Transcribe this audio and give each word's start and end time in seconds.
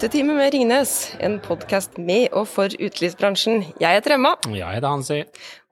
Utetime 0.00 0.32
med 0.32 0.54
Ringnes, 0.54 1.10
en 1.20 1.34
podkast 1.44 1.98
med 2.00 2.30
og 2.32 2.46
for 2.48 2.72
utelivsbransjen. 2.72 3.66
Jeg 3.82 3.98
heter 3.98 4.14
Emma, 4.14 4.30
Jeg 4.48 4.64
heter 4.64 4.88
Hansi. 4.88 5.24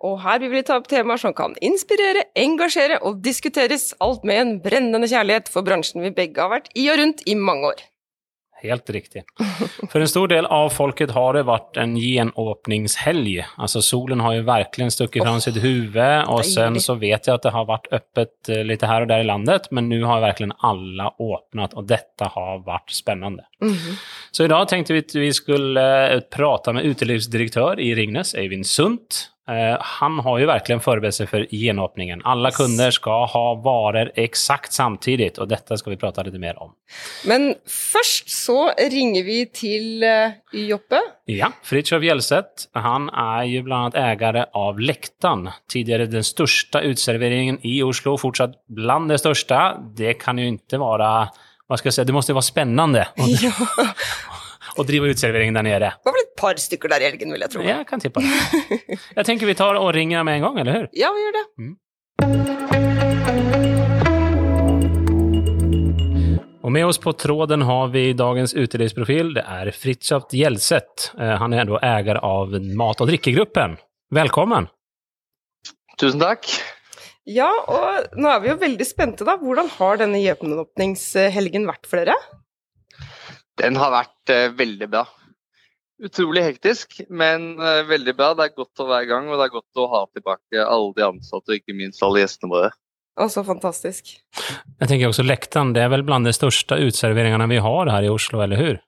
og 0.05 0.21
her 0.21 0.39
vil 0.43 0.51
vi 0.51 0.63
ta 0.69 0.77
opp 0.77 0.87
temaer 0.87 1.17
som 1.17 1.33
kan 1.33 1.55
inspirere, 1.65 2.27
engasjere 2.37 2.99
og 3.01 3.25
diskuteres, 3.25 3.95
alt 4.05 4.25
med 4.29 4.37
en 4.37 4.61
brennende 4.61 5.09
kjærlighet 5.09 5.49
for 5.49 5.65
bransjen 5.65 6.05
vi 6.05 6.11
begge 6.13 6.43
har 6.45 6.51
vært 6.51 6.69
i 6.77 6.91
og 6.91 6.99
rundt 7.01 7.25
i 7.25 7.35
mange 7.35 7.73
år. 7.73 7.81
Helt 8.63 8.91
riktig. 8.91 9.23
For 9.93 10.03
en 10.03 10.11
stor 10.11 10.29
del 10.33 10.47
av 10.51 10.73
folket 10.75 11.13
har 11.15 11.37
det 11.37 11.45
vært 11.47 11.79
en 11.79 11.95
gjenåpningshelg. 11.99 13.45
Altså 13.55 13.83
solen 13.85 14.23
har 14.25 14.35
jo 14.35 14.47
virkelig 14.49 14.89
stukket 14.97 15.23
fram 15.23 15.39
sitt 15.45 15.61
huvud, 15.63 16.27
og 16.33 16.43
sen 16.47 16.81
så 16.83 16.97
vet 16.99 17.29
jeg 17.29 17.39
at 17.39 17.47
det 17.47 17.55
har 17.55 17.69
vært 17.69 17.87
öppet 17.95 18.51
eh, 18.51 18.65
litt 18.67 18.83
her 18.83 19.07
og 19.07 19.13
der 19.13 19.23
i 19.23 19.29
landet, 19.29 19.71
men 19.71 19.91
nå 19.93 20.03
har 20.11 20.25
virkelig 20.27 20.51
alle 20.67 21.11
åpnet, 21.23 21.79
og 21.79 21.87
dette 21.91 22.31
har 22.35 22.63
vært 22.67 22.95
spennende. 22.95 23.47
Så 24.35 24.47
i 24.47 24.51
dag 24.51 24.67
tenkte 24.71 24.97
vi 24.97 25.05
at 25.07 25.15
vi 25.15 25.33
skulle 25.37 25.89
eh, 26.11 26.21
prate 26.35 26.75
med 26.75 26.91
utelivsdirektør 26.91 27.79
i 27.83 27.93
Ringnes, 27.99 28.35
Eivind 28.39 28.67
Sundt. 28.67 29.29
Eh, 29.49 29.77
han 29.81 30.19
har 30.25 30.39
jo 30.43 30.49
virkelig 30.51 30.77
forberedt 30.85 31.17
seg 31.17 31.31
for 31.31 31.45
gjenåpningen. 31.55 32.21
Alle 32.29 32.51
kunder 32.53 32.93
skal 32.93 33.25
ha 33.33 33.45
varer 33.65 34.11
eksakt 34.21 34.77
samtidig, 34.77 35.31
og 35.41 35.49
dette 35.49 35.79
skal 35.81 35.95
vi 35.95 36.01
prate 36.01 36.27
litt 36.27 36.37
mer 36.43 36.61
om. 36.61 36.75
Men 37.31 37.55
først 37.65 38.29
så 38.33 38.59
ringer 38.93 39.25
vi 39.25 39.39
til 39.57 40.05
eh, 40.05 40.37
Joppe. 40.69 41.01
Ja, 41.33 41.51
Fritjof 41.65 42.05
Hjelset, 42.05 42.69
han 42.77 43.09
er 43.09 43.49
jo 43.49 43.65
blant 43.65 43.97
annet 43.97 44.23
eier 44.23 44.43
av 44.53 44.81
Lektan. 44.81 45.49
Tidligere 45.73 46.11
den 46.13 46.27
største 46.27 46.85
uteserveringen 46.85 47.63
i 47.65 47.79
Oslo, 47.87 48.19
fortsatt 48.21 48.59
blant 48.69 49.09
det 49.09 49.23
største. 49.23 49.63
Det 49.97 50.19
kan 50.21 50.41
jo 50.41 50.51
ikke 50.53 50.81
være 50.83 51.13
hva 51.69 51.77
skal 51.77 51.91
jeg 51.91 51.99
si, 51.99 52.05
Det 52.09 52.15
måtte 52.17 52.33
jo 52.33 52.39
være 52.39 52.49
spennende 52.49 53.07
å, 53.21 53.27
Ja, 53.45 54.85
drive 54.89 55.11
uteservering 55.13 55.57
der 55.57 55.67
nede. 55.67 55.91
det 56.05 56.13
var 56.15 56.28
par 56.39 56.59
stykker 56.63 56.89
der 56.95 57.03
i 57.05 57.11
helgen, 57.11 57.35
vil 57.35 57.45
jeg 57.45 57.53
tro. 57.55 57.65
Jeg 57.67 57.87
kan 57.91 58.01
tippe 58.03 58.23
det. 58.25 58.99
Jeg 59.19 59.27
tenker 59.29 59.51
vi 59.51 59.59
tar 59.59 59.79
og 59.81 59.91
ringer 59.97 60.25
med 60.27 60.39
en 60.41 60.49
gang, 60.49 60.63
eller 60.65 60.81
hur? 60.81 60.89
Ja, 61.03 61.11
vi 61.15 61.27
gjør 61.27 61.39
det. 61.43 61.47
Og 66.69 66.73
med 66.75 66.85
oss 66.85 66.99
på 67.01 67.13
tråden 67.17 67.63
har 67.65 67.89
vi 67.95 68.11
dagens 68.19 68.53
utelivsprofil. 68.59 69.31
Det 69.39 69.45
er 69.49 69.71
Fritjof 69.73 70.27
Hjelset. 70.37 71.13
Eh, 71.17 71.37
Han 71.41 71.55
er 71.57 71.65
da 71.71 71.79
eier 71.81 72.19
av 72.25 72.53
Mat- 72.77 73.01
og 73.01 73.09
drikkegruppen. 73.09 73.79
Velkommen! 74.13 74.67
Tusen 75.99 76.21
takk. 76.21 76.45
Ja, 77.29 77.49
og 77.69 78.13
nå 78.21 78.29
er 78.31 78.41
vi 78.45 78.51
jo 78.53 78.59
veldig 78.61 78.87
spente, 78.89 79.25
da. 79.27 79.35
Hvordan 79.41 79.69
har 79.79 79.99
denne 80.01 80.21
gjenåpningshelgen 80.21 81.67
vært 81.69 81.89
for 81.89 82.01
dere? 82.03 82.15
Den 83.59 83.77
har 83.81 83.91
vært 83.93 84.33
eh, 84.35 84.51
veldig 84.57 84.89
bra. 84.93 85.07
Utrolig 85.99 86.45
hektisk, 86.47 87.01
men 87.11 87.57
eh, 87.59 87.85
veldig 87.89 88.15
bra. 88.19 88.33
Det 88.39 88.45
er 88.47 88.59
godt 88.59 88.83
å 88.85 88.87
være 88.87 89.07
i 89.07 89.11
gang, 89.11 89.31
og 89.31 89.41
det 89.41 89.49
er 89.49 89.55
godt 89.57 89.81
å 89.83 89.89
ha 89.95 90.03
tilbake 90.15 90.63
alle 90.63 90.93
de 90.95 91.07
ansatte, 91.09 91.51
og 91.51 91.59
ikke 91.59 91.75
minst 91.79 92.05
alle 92.07 92.23
gjestene 92.23 92.53
våre. 92.53 92.75
Altså, 93.19 93.43
fantastisk. 93.43 94.13
Jeg 94.39 94.87
tenker 94.87 95.09
også 95.11 95.27
Lektan, 95.27 95.73
det 95.75 95.83
er 95.83 95.91
vel 95.91 96.05
blant 96.07 96.29
de 96.29 96.35
største 96.37 96.79
uteserveringene 96.79 97.49
vi 97.51 97.59
har 97.65 97.91
her 97.91 98.07
i 98.07 98.13
Oslo, 98.13 98.45
eller 98.45 98.63
hur? 98.63 98.79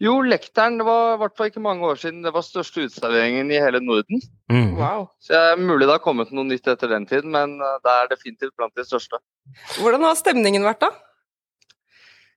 Jo, 0.00 0.14
Lekteren 0.24 0.78
det 0.80 0.86
var 0.88 1.12
i 1.12 1.18
hvert 1.20 1.34
fall 1.36 1.50
ikke 1.50 1.60
mange 1.60 1.84
år 1.84 1.98
siden 2.00 2.22
det 2.24 2.32
var 2.32 2.44
største 2.46 2.86
uteserveringen 2.86 3.50
i 3.52 3.58
hele 3.60 3.82
Norden. 3.84 4.22
Mm. 4.48 4.78
Wow. 4.78 5.10
Så 5.20 5.34
det 5.34 5.40
er 5.50 5.60
mulig 5.60 5.84
det 5.84 5.98
har 5.98 6.00
kommet 6.00 6.32
noe 6.32 6.48
nytt 6.48 6.70
etter 6.72 6.88
den 6.88 7.04
tid, 7.10 7.28
men 7.28 7.58
eh, 7.60 7.76
det 7.84 7.92
er 7.92 8.08
definitivt 8.14 8.54
blant 8.56 8.72
de 8.80 8.86
største. 8.88 9.20
Hvordan 9.76 10.08
har 10.08 10.16
stemningen 10.16 10.64
vært, 10.64 10.80
da? 10.86 10.90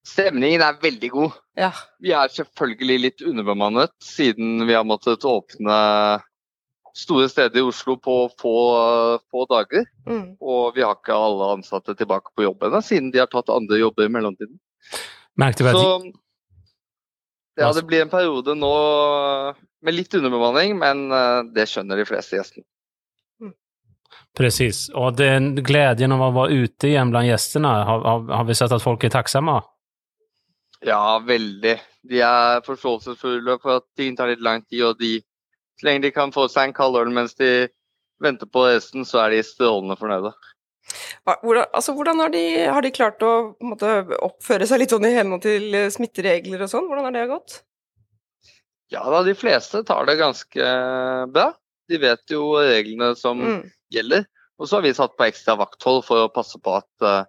Stemningen 0.07 0.61
er 0.65 0.81
veldig 0.83 1.09
god. 1.13 1.35
Ja. 1.55 1.71
Vi 2.03 2.11
er 2.11 2.31
selvfølgelig 2.31 2.99
litt 2.99 3.23
underbemannet 3.23 3.93
siden 4.03 4.65
vi 4.67 4.75
har 4.75 4.83
måttet 4.87 5.23
åpne 5.27 5.77
store 6.93 7.29
steder 7.31 7.61
i 7.61 7.65
Oslo 7.65 7.95
på 7.97 8.17
få, 8.39 8.55
få 9.31 9.45
dager. 9.49 9.87
Mm. 10.09 10.35
Og 10.41 10.75
vi 10.75 10.83
har 10.83 10.97
ikke 10.97 11.15
alle 11.15 11.53
ansatte 11.57 11.95
tilbake 11.97 12.35
på 12.35 12.45
jobb 12.45 12.67
ennå, 12.67 12.83
siden 12.85 13.13
de 13.13 13.23
har 13.23 13.31
tatt 13.31 13.49
andre 13.53 13.79
jobber 13.79 14.09
i 14.09 14.13
mellomtiden. 14.13 14.59
Merkte 15.39 15.65
vi 15.65 15.73
Så 15.73 15.87
ja, 17.55 17.71
det 17.73 17.85
blir 17.85 18.01
en 18.01 18.09
periode 18.09 18.55
nå 18.57 18.75
med 19.85 19.93
litt 19.93 20.13
underbemanning, 20.17 20.77
men 20.79 21.09
eh, 21.13 21.41
det 21.53 21.67
skjønner 21.69 21.99
de 21.99 22.05
fleste 22.07 22.39
gjestene. 22.39 22.65
Precis. 24.37 24.87
Og 24.97 25.13
den 25.17 25.53
glädjen 25.61 26.13
av 26.15 26.23
å 26.25 26.31
være 26.33 26.65
ute 26.65 26.89
igjen 26.89 27.11
blant 27.13 27.29
gjestene, 27.29 27.69
har, 27.69 28.01
har, 28.01 28.23
har 28.39 28.47
vi 28.47 28.55
sett 28.57 28.73
at 28.73 28.81
folk 28.81 29.05
er 29.05 29.13
takksomme? 29.13 29.59
Ja, 30.83 31.19
veldig. 31.23 31.77
De 32.09 32.19
er 32.25 32.63
forståelsesfulle 32.65 33.57
for 33.63 33.79
at 33.79 33.85
ting 33.99 34.17
tar 34.19 34.31
litt 34.33 34.43
lang 34.43 34.63
tid, 34.67 34.81
og 34.89 34.99
de, 34.99 35.21
så 35.79 35.87
lenge 35.87 36.03
de 36.07 36.11
kan 36.15 36.33
få 36.35 36.49
seg 36.51 36.69
en 36.69 36.75
kald 36.75 36.97
øl 36.99 37.11
mens 37.15 37.37
de 37.39 37.69
venter 38.23 38.47
på 38.51 38.65
resten, 38.67 39.05
så 39.07 39.21
er 39.23 39.35
de 39.37 39.43
strålende 39.47 39.95
fornøyde. 39.99 40.33
Hvordan, 41.23 41.65
altså, 41.71 41.93
hvordan 41.95 42.19
har, 42.19 42.31
de, 42.33 42.43
har 42.67 42.83
de 42.83 42.91
klart 42.91 43.23
å 43.23 43.31
måte, 43.63 43.87
oppføre 44.19 44.67
seg 44.67 44.81
litt 44.83 44.91
sånn 44.91 45.07
i 45.07 45.13
henhold 45.15 45.45
til 45.45 45.69
eh, 45.79 45.87
smitteregler 45.93 46.65
og 46.65 46.71
sånn? 46.71 46.89
Hvordan 46.91 47.07
har 47.07 47.15
det 47.15 47.29
gått? 47.31 47.61
Ja 48.91 49.05
da, 49.09 49.23
de 49.25 49.33
fleste 49.39 49.79
tar 49.87 50.03
det 50.05 50.17
ganske 50.19 50.65
bra. 51.33 51.47
De 51.89 51.99
vet 52.03 52.35
jo 52.35 52.57
reglene 52.59 53.13
som 53.17 53.39
Mm. 53.39 53.61
gjelder. 53.95 54.25
Og 54.59 54.67
så 54.67 54.77
har 54.77 54.83
vi 54.85 54.93
satt 54.93 55.15
på 55.17 55.25
ekstra 55.25 55.55
vakthold 55.59 56.03
for 56.05 56.25
å 56.27 56.31
passe 56.35 56.59
på 56.61 56.75
at 56.77 57.07
eh, 57.07 57.23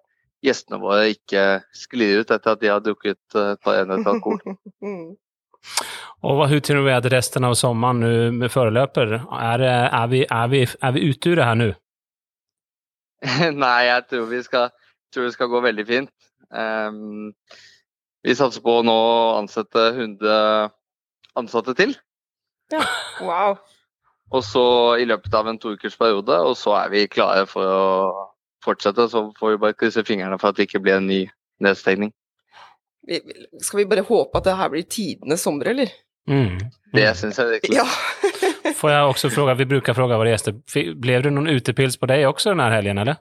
gjestene 0.44 0.80
våre 0.82 1.10
ikke 1.14 1.44
sklir 1.76 2.22
ut 2.22 2.32
etter 2.34 2.54
at 2.54 2.62
de 2.62 2.70
har 2.72 2.82
drukket 2.84 3.36
eh, 3.38 3.54
et 3.54 3.62
par 3.64 3.82
enheter 3.82 4.16
alkohol. 4.16 4.42
Mm. 4.84 5.14
Og 6.20 6.34
hva, 6.36 6.44
hvordan 6.44 6.64
tror 6.66 6.82
vi 6.84 6.92
at 6.92 7.06
resten 7.08 7.46
av 7.48 7.54
sommeren 7.56 8.02
nå 8.36 8.48
foreløper? 8.52 9.14
Er, 9.32 9.62
er, 9.64 10.08
vi, 10.12 10.20
er, 10.28 10.50
vi, 10.52 10.60
er 10.68 10.92
vi 10.92 11.04
ute 11.08 11.36
her 11.40 11.56
nå? 11.56 11.70
Nei, 13.62 13.78
jeg 13.88 14.04
tror, 14.10 14.26
vi 14.28 14.42
skal, 14.44 14.74
tror 15.08 15.24
det 15.24 15.36
skal 15.38 15.48
gå 15.48 15.62
veldig 15.64 15.86
fint. 15.88 16.12
Um, 16.52 17.32
vi 18.24 18.36
satser 18.36 18.60
på 18.64 18.78
å 18.80 18.84
nå 18.84 18.98
ansette 19.38 19.86
100 19.94 20.36
ansatte 21.40 21.74
til. 21.80 21.96
Wow. 23.24 23.56
Og 24.34 24.44
så 24.44 24.66
i 25.00 25.08
løpet 25.08 25.34
av 25.36 25.48
en 25.48 25.58
to 25.60 25.74
ukers 25.74 25.96
periode, 26.00 26.36
og 26.44 26.56
så 26.58 26.76
er 26.78 26.92
vi 26.92 27.08
klare 27.10 27.44
for 27.48 27.68
å 27.68 27.84
fortsette. 28.64 29.06
Så 29.12 29.26
får 29.38 29.54
vi 29.54 29.60
bare 29.66 29.76
krysse 29.78 30.04
fingrene 30.08 30.38
for 30.40 30.50
at 30.52 30.58
det 30.58 30.68
ikke 30.68 30.82
blir 30.84 30.98
en 30.98 31.06
ny 31.10 31.22
nedstengning. 31.64 32.12
Skal 33.60 33.82
vi 33.82 33.86
bare 33.90 34.04
håpe 34.08 34.38
at 34.40 34.46
det 34.48 34.56
her 34.56 34.70
blir 34.72 34.86
tidenes 34.88 35.42
sommer, 35.44 35.68
eller? 35.74 35.90
Mm. 36.28 36.56
Det 36.94 37.04
Mm. 37.04 37.14
syns 37.20 37.36
jeg 37.38 37.46
virkelig. 37.58 37.76
Ja. 37.76 37.84
Får 38.80 38.90
jeg 38.90 39.08
også 39.10 39.30
fråga, 39.30 39.54
vi 39.54 39.64
bruker 39.68 39.94
fråga 39.94 40.16
våre 40.16 40.30
gjester, 40.32 40.54
ble 40.96 41.18
det 41.22 41.30
noen 41.32 41.50
utepils 41.52 41.98
på 42.00 42.08
deg 42.08 42.24
også 42.26 42.54
denne 42.54 42.70
helgen, 42.72 42.98
eller? 43.02 43.18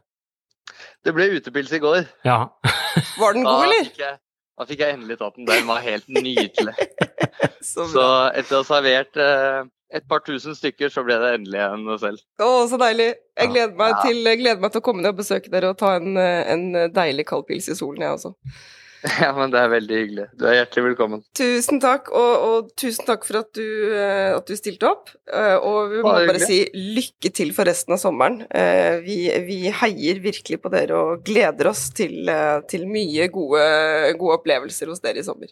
Det 1.03 1.11
ble 1.13 1.25
utepils 1.35 1.71
i 1.75 1.79
går. 1.83 2.05
Ja. 2.23 2.37
Var 3.19 3.33
den 3.35 3.43
god, 3.43 3.65
eller? 3.65 3.83
fikk 3.89 3.99
jeg, 4.05 4.17
da 4.57 4.65
fikk 4.69 4.79
jeg 4.85 4.95
endelig 4.95 5.17
tatt 5.19 5.35
den. 5.35 5.45
Den 5.49 5.67
var 5.67 5.81
helt 5.83 6.07
nydelig. 6.07 6.75
Så 7.73 7.85
Så 7.91 8.05
etter 8.39 8.55
å 8.55 8.61
ha 8.63 8.67
servert 8.69 9.19
eh, 9.19 9.63
et 9.93 10.07
par 10.09 10.23
tusen 10.25 10.55
stykker, 10.57 10.89
så 10.93 11.03
ble 11.05 11.19
det 11.21 11.33
endelig 11.39 11.63
en 11.63 11.87
selv. 12.01 12.21
Å, 12.41 12.51
så 12.71 12.79
deilig. 12.81 13.11
Jeg 13.37 13.49
gleder 13.53 13.75
meg, 13.77 13.95
Ja. 13.95 14.03
til, 14.07 14.23
gleder 14.43 14.61
meg 14.61 14.71
til 14.73 14.81
å 14.81 14.85
komme 14.89 15.01
ned 15.05 15.13
og 15.13 15.19
besøke 15.23 15.51
dere 15.53 15.69
og 15.73 15.77
ta 15.77 15.95
en, 15.99 16.15
eh, 16.17 16.43
en 16.53 16.71
deilig 16.93 17.25
kald 17.29 17.45
pils 17.49 17.69
i 17.69 17.75
solen, 17.77 18.01
jeg 18.01 18.17
også. 18.19 18.33
Ja, 19.19 19.33
men 19.35 19.51
det 19.51 19.59
er 19.59 19.67
veldig 19.67 19.95
hyggelig. 19.99 20.25
Du 20.39 20.45
er 20.47 20.53
hjertelig 20.61 20.83
velkommen. 20.85 21.23
Tusen 21.35 21.81
takk, 21.83 22.07
og, 22.15 22.43
og 22.47 22.69
tusen 22.79 23.03
takk 23.03 23.25
for 23.27 23.41
at 23.41 23.49
du, 23.57 23.65
eh, 23.91 24.29
at 24.37 24.47
du 24.47 24.53
stilte 24.55 24.87
opp. 24.87 25.09
Eh, 25.27 25.57
Og 25.59 25.89
vi 25.91 25.97
må 26.05 26.13
Bare 26.23 26.39
si 26.39 26.61
lykke 26.71 27.33
til 27.35 27.51
for 27.51 27.67
resten 27.67 27.97
av 27.97 27.99
sommeren. 27.99 28.45
Eh, 28.47 29.01
Vi, 29.03 29.17
vi 29.43 29.57
heier 29.81 30.21
virkelig 30.23 30.61
på 30.63 30.71
dere 30.71 30.95
og 30.95 31.25
gleder 31.27 31.67
oss 31.73 31.89
til, 31.91 32.15
eh, 32.31 32.61
til 32.71 32.87
mye 32.87 33.27
gode, 33.27 33.65
gode 34.21 34.39
opplevelser 34.39 34.87
hos 34.93 35.03
dere 35.03 35.19
i 35.19 35.27
sommer. 35.27 35.51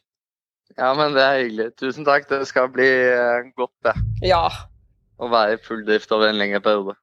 Ja, 0.82 0.96
men 0.98 1.14
det 1.14 1.22
er 1.22 1.36
hyggelig. 1.44 1.66
Tusen 1.78 2.06
takk. 2.08 2.24
Det 2.26 2.40
skal 2.50 2.72
bli 2.74 2.88
eh, 2.90 3.50
godt 3.54 3.74
det. 3.86 3.92
Ja. 4.26 4.48
Å 5.22 5.28
være 5.30 5.54
i 5.54 5.62
full 5.62 5.84
drift 5.86 6.10
over 6.16 6.32
en 6.32 6.40
lengre 6.42 6.58
periode. 6.66 6.96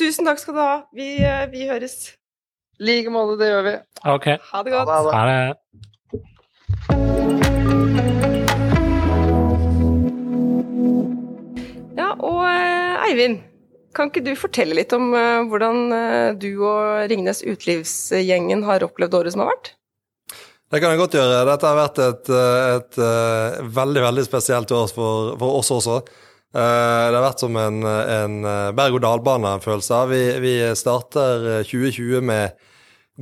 Tusen 0.00 0.24
takk 0.24 0.40
skal 0.40 0.56
du 0.56 0.60
ha. 0.62 0.76
Vi, 0.96 1.20
eh, 1.20 1.44
vi 1.52 1.68
høres. 1.68 2.16
I 2.80 2.88
like 2.88 3.12
måte, 3.12 3.36
det 3.42 3.50
gjør 3.50 3.66
vi. 3.68 3.74
Ok. 4.14 4.30
Ha 4.54 4.62
det 4.64 4.72
godt. 4.72 4.88
ha 4.88 5.02
det. 5.04 5.12
Ha 5.18 5.24
det. 5.28 5.36
Ja, 12.00 12.08
og 12.24 12.40
eh, 12.48 13.04
Eivind, 13.10 13.44
kan 13.92 14.08
ikke 14.08 14.24
du 14.24 14.32
fortelle 14.32 14.80
litt 14.80 14.96
om 14.96 15.12
hvordan 15.52 15.92
du 16.40 16.50
og 16.64 17.04
Ringnes 17.12 17.44
Utelivsgjengen 17.44 18.64
har 18.64 18.88
opplevd 18.88 19.20
året 19.20 19.36
som 19.36 19.44
har 19.44 19.52
vært? 19.52 19.76
Det 20.74 20.80
kan 20.82 20.90
jeg 20.90 20.98
godt 20.98 21.14
gjøre. 21.14 21.42
Dette 21.46 21.68
har 21.70 21.76
vært 21.78 21.98
et, 22.02 22.28
et, 22.34 22.70
et, 22.74 22.96
eh, 22.98 23.58
veldig 23.76 24.00
veldig 24.02 24.22
spesielt 24.26 24.72
år 24.74 24.88
for, 24.90 25.36
for 25.38 25.58
oss 25.60 25.68
også. 25.70 26.00
Eh, 26.50 27.04
Det 27.12 27.14
har 27.14 27.22
vært 27.22 27.42
som 27.44 27.58
en, 27.62 27.76
en 27.86 28.34
eh, 28.42 28.72
berg-og-dal-bane-følelse. 28.74 30.00
Vi, 30.10 30.22
vi 30.42 30.54
starter 30.74 31.46
eh, 31.60 31.68
2020 31.68 32.24
med 32.26 32.56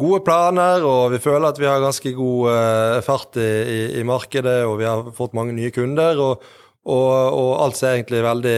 gode 0.01 0.23
planer, 0.25 0.87
og 0.89 1.13
vi 1.13 1.21
føler 1.21 1.51
at 1.51 1.61
vi 1.61 1.69
har 1.69 1.85
ganske 1.85 2.15
god 2.17 3.03
fart 3.05 3.37
i, 3.37 3.51
i, 3.75 3.81
i, 4.01 4.07
markedet, 4.09 4.63
og 4.65 4.79
vi 4.81 4.89
har 4.89 5.11
fått 5.13 5.37
mange 5.37 5.53
nye 5.53 5.75
kunder, 5.77 6.23
og, 6.25 6.47
og, 6.89 7.11
og 7.37 7.51
alt 7.67 7.77
ser 7.77 7.99
egentlig 7.99 8.23
veldig 8.25 8.57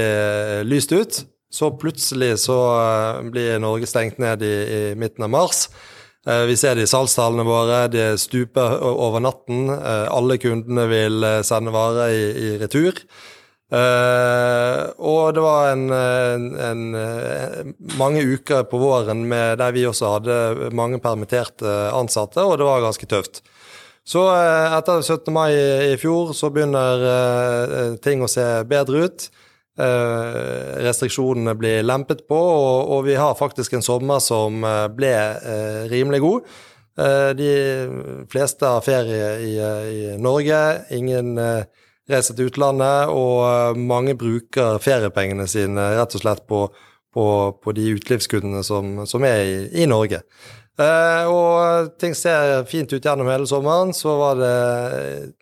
lyst 0.71 0.95
ut. 0.95 1.19
Så 1.51 1.73
plutselig 1.83 2.37
så 2.45 2.61
blir 3.27 3.59
Norge 3.59 3.91
stengt 3.91 4.23
ned 4.23 4.47
i, 4.47 4.55
i 4.55 4.81
midten 4.95 5.27
av 5.27 5.35
mars. 5.35 5.65
Vi 6.25 6.57
ser 6.57 6.79
det 6.79 6.87
i 6.87 6.89
salgstallene 6.89 7.45
våre, 7.45 7.83
det 7.93 8.15
stuper 8.23 8.79
over 8.81 9.21
natten. 9.21 9.67
Alle 9.69 10.39
kundene 10.41 10.87
vil 10.89 11.27
sende 11.45 11.75
varer 11.75 12.15
i, 12.17 12.23
i 12.33 12.53
retur. 12.63 12.97
Og 13.75 15.35
det 15.37 15.43
var 15.45 15.73
en, 15.73 15.85
en, 15.91 16.83
eh, 16.95 17.61
mange 17.99 18.23
uker 18.23 18.65
på 18.71 18.79
våren 18.79 19.25
med, 19.29 19.59
der 19.59 19.75
vi 19.77 19.87
også 19.89 20.15
hadde 20.15 20.71
mange 20.77 21.01
permitterte 21.03 21.75
ansatte, 21.93 22.45
og 22.45 22.57
det 22.61 22.69
var 22.69 22.85
ganske 22.85 23.09
tøft. 23.11 23.43
Så 24.05 24.25
etter 24.29 25.01
17. 25.01 25.33
mai 25.33 25.53
i 25.93 25.97
fjor 26.01 26.35
så 26.37 26.51
begynner 26.53 27.97
ting 28.05 28.25
å 28.25 28.29
se 28.29 28.45
bedre 28.69 29.09
ut. 29.09 29.29
Restriksjonene 29.75 31.57
blir 31.59 31.81
lempet 31.83 32.21
på, 32.31 32.37
og, 32.39 32.93
og, 32.95 33.01
vi 33.09 33.17
har 33.19 33.35
faktisk 33.35 33.75
en 33.75 33.83
sommer 33.83 34.21
som 34.23 34.63
ble 34.95 35.15
rimelig 35.91 36.21
god. 36.23 36.53
de 37.35 37.49
fleste 38.31 38.71
har 38.71 38.87
ferie 38.87 39.33
i, 39.43 39.55
i 39.59 40.13
Norge. 40.23 40.61
Ingen 40.95 41.35
reiser 42.11 42.37
til 42.37 42.51
utlandet, 42.51 43.13
og 43.13 43.39
eh, 43.49 43.79
mange 43.79 44.17
bruker 44.19 44.81
feriepengene 44.83 45.47
sine 45.51 45.95
rett 45.99 46.17
og 46.17 46.25
slett 46.25 46.45
på, 46.51 46.67
på, 47.15 47.25
på 47.63 47.77
de 47.77 47.89
utelivskundene 47.97 48.65
som, 48.67 49.01
som, 49.09 49.25
er 49.25 49.41
i, 49.45 49.57
i 49.85 49.89
Norge. 49.91 50.21
Eh, 50.81 51.31
og 51.31 51.95
ting 52.01 52.17
ser 52.19 52.67
fint 52.69 52.93
ut 52.93 53.05
gjennom 53.05 53.31
hele 53.31 53.49
sommeren. 53.49 53.95
Så 53.97 54.17
var 54.21 54.41
det 54.41 54.55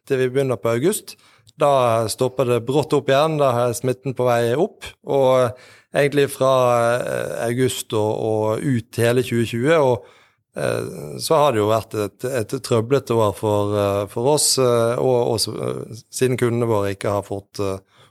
til 0.06 0.22
vi 0.22 0.30
begynner 0.30 0.60
på 0.60 0.74
august. 0.76 1.16
Da 1.60 2.08
stopper 2.10 2.48
det 2.48 2.64
brått 2.68 2.94
opp 2.96 3.10
igjen. 3.12 3.38
Da 3.40 3.52
er 3.66 3.76
smitten 3.76 4.16
på 4.16 4.26
vei 4.28 4.54
opp. 4.56 4.88
Og 5.04 5.52
egentlig 5.92 6.30
fra 6.32 6.54
eh, 6.96 7.38
august 7.50 7.92
og, 7.92 8.10
og 8.16 8.64
ut 8.64 9.00
hele 9.02 9.24
2020. 9.26 9.78
og 9.78 10.10
Eh, 10.56 11.18
så 11.18 11.34
har 11.34 11.52
det 11.52 11.62
jo 11.62 11.68
vært 11.70 11.94
et, 11.96 12.24
et 12.28 12.54
trøblete 12.64 13.16
år 13.16 13.32
for, 13.36 13.76
eh, 13.78 14.02
for 14.12 14.34
oss, 14.34 14.50
og, 14.60 15.32
og, 15.32 16.02
siden 16.12 16.36
kundene 16.40 16.68
våre 16.68 16.92
ikke 16.92 17.14
har 17.14 17.24
fått, 17.24 17.62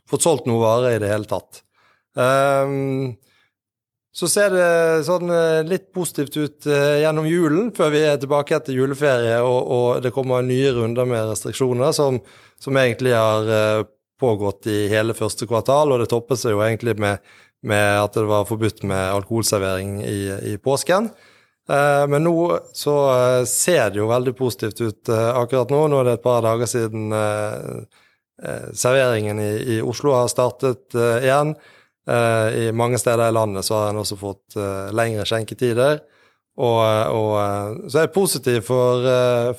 fått 0.09 0.25
solgt 0.25 0.49
noe 0.49 0.63
vare 0.63 0.95
i 0.95 1.01
det 1.01 1.11
hele 1.11 1.29
tatt. 1.29 1.61
Um, 2.17 3.13
så 4.11 4.27
ser 4.27 4.51
det 4.51 5.03
sånn 5.07 5.31
litt 5.63 5.85
positivt 5.95 6.35
ut 6.35 6.65
gjennom 6.67 7.27
julen, 7.29 7.69
før 7.71 7.93
vi 7.93 8.01
er 8.03 8.17
tilbake 8.19 8.57
etter 8.57 8.75
juleferie 8.75 9.37
og, 9.39 9.59
og 9.71 10.01
det 10.03 10.11
kommer 10.11 10.43
nye 10.43 10.73
runder 10.75 11.07
med 11.07 11.29
restriksjoner 11.29 11.93
som, 11.95 12.17
som, 12.59 12.75
egentlig 12.81 13.13
har 13.15 13.85
pågått 14.19 14.67
i 14.67 14.89
hele 14.91 15.15
første 15.15 15.47
kvartal, 15.47 15.93
og 15.93 16.03
det 16.03 16.09
toppet 16.11 16.41
seg 16.43 16.57
jo 16.57 16.63
egentlig 16.65 16.97
med, 16.99 17.23
med 17.63 17.87
at 18.01 18.19
det 18.19 18.27
var 18.27 18.49
forbudt 18.49 18.83
med 18.83 19.15
alkoholservering 19.15 20.01
i, 20.03 20.19
i 20.51 20.57
påsken. 20.59 21.07
Eh, 21.69 22.07
men 22.07 22.25
nå 22.25 22.59
så 22.73 22.95
eh, 23.13 23.43
ser 23.49 23.91
det 23.91 24.01
jo 24.01 24.09
veldig 24.09 24.33
positivt 24.37 24.81
ut 24.81 25.11
eh, 25.11 25.27
akkurat 25.37 25.71
nå. 25.71 25.83
Nå 25.87 26.01
er 26.01 26.09
det 26.09 26.15
et 26.19 26.25
par 26.25 26.41
dager 26.45 26.69
siden 26.69 27.11
serveringen 28.73 29.37
i, 29.37 29.51
i 29.75 29.81
Oslo 29.85 30.15
har 30.17 30.29
startet 30.31 30.95
igjen. 30.97 31.51
I 32.01 32.71
mange 32.74 32.98
steder 32.98 33.30
i 33.30 33.33
landet 33.36 33.62
så 33.68 33.75
har 33.77 33.92
en 33.92 34.00
også 34.01 34.15
fått 34.18 34.56
lengre 34.98 35.21
skjenketider. 35.30 36.00
Og, 36.57 36.80
og, 37.13 37.83
så 37.86 38.00
er 38.00 38.07
jeg 38.07 38.13
positiv 38.15 38.63
for, 38.65 39.06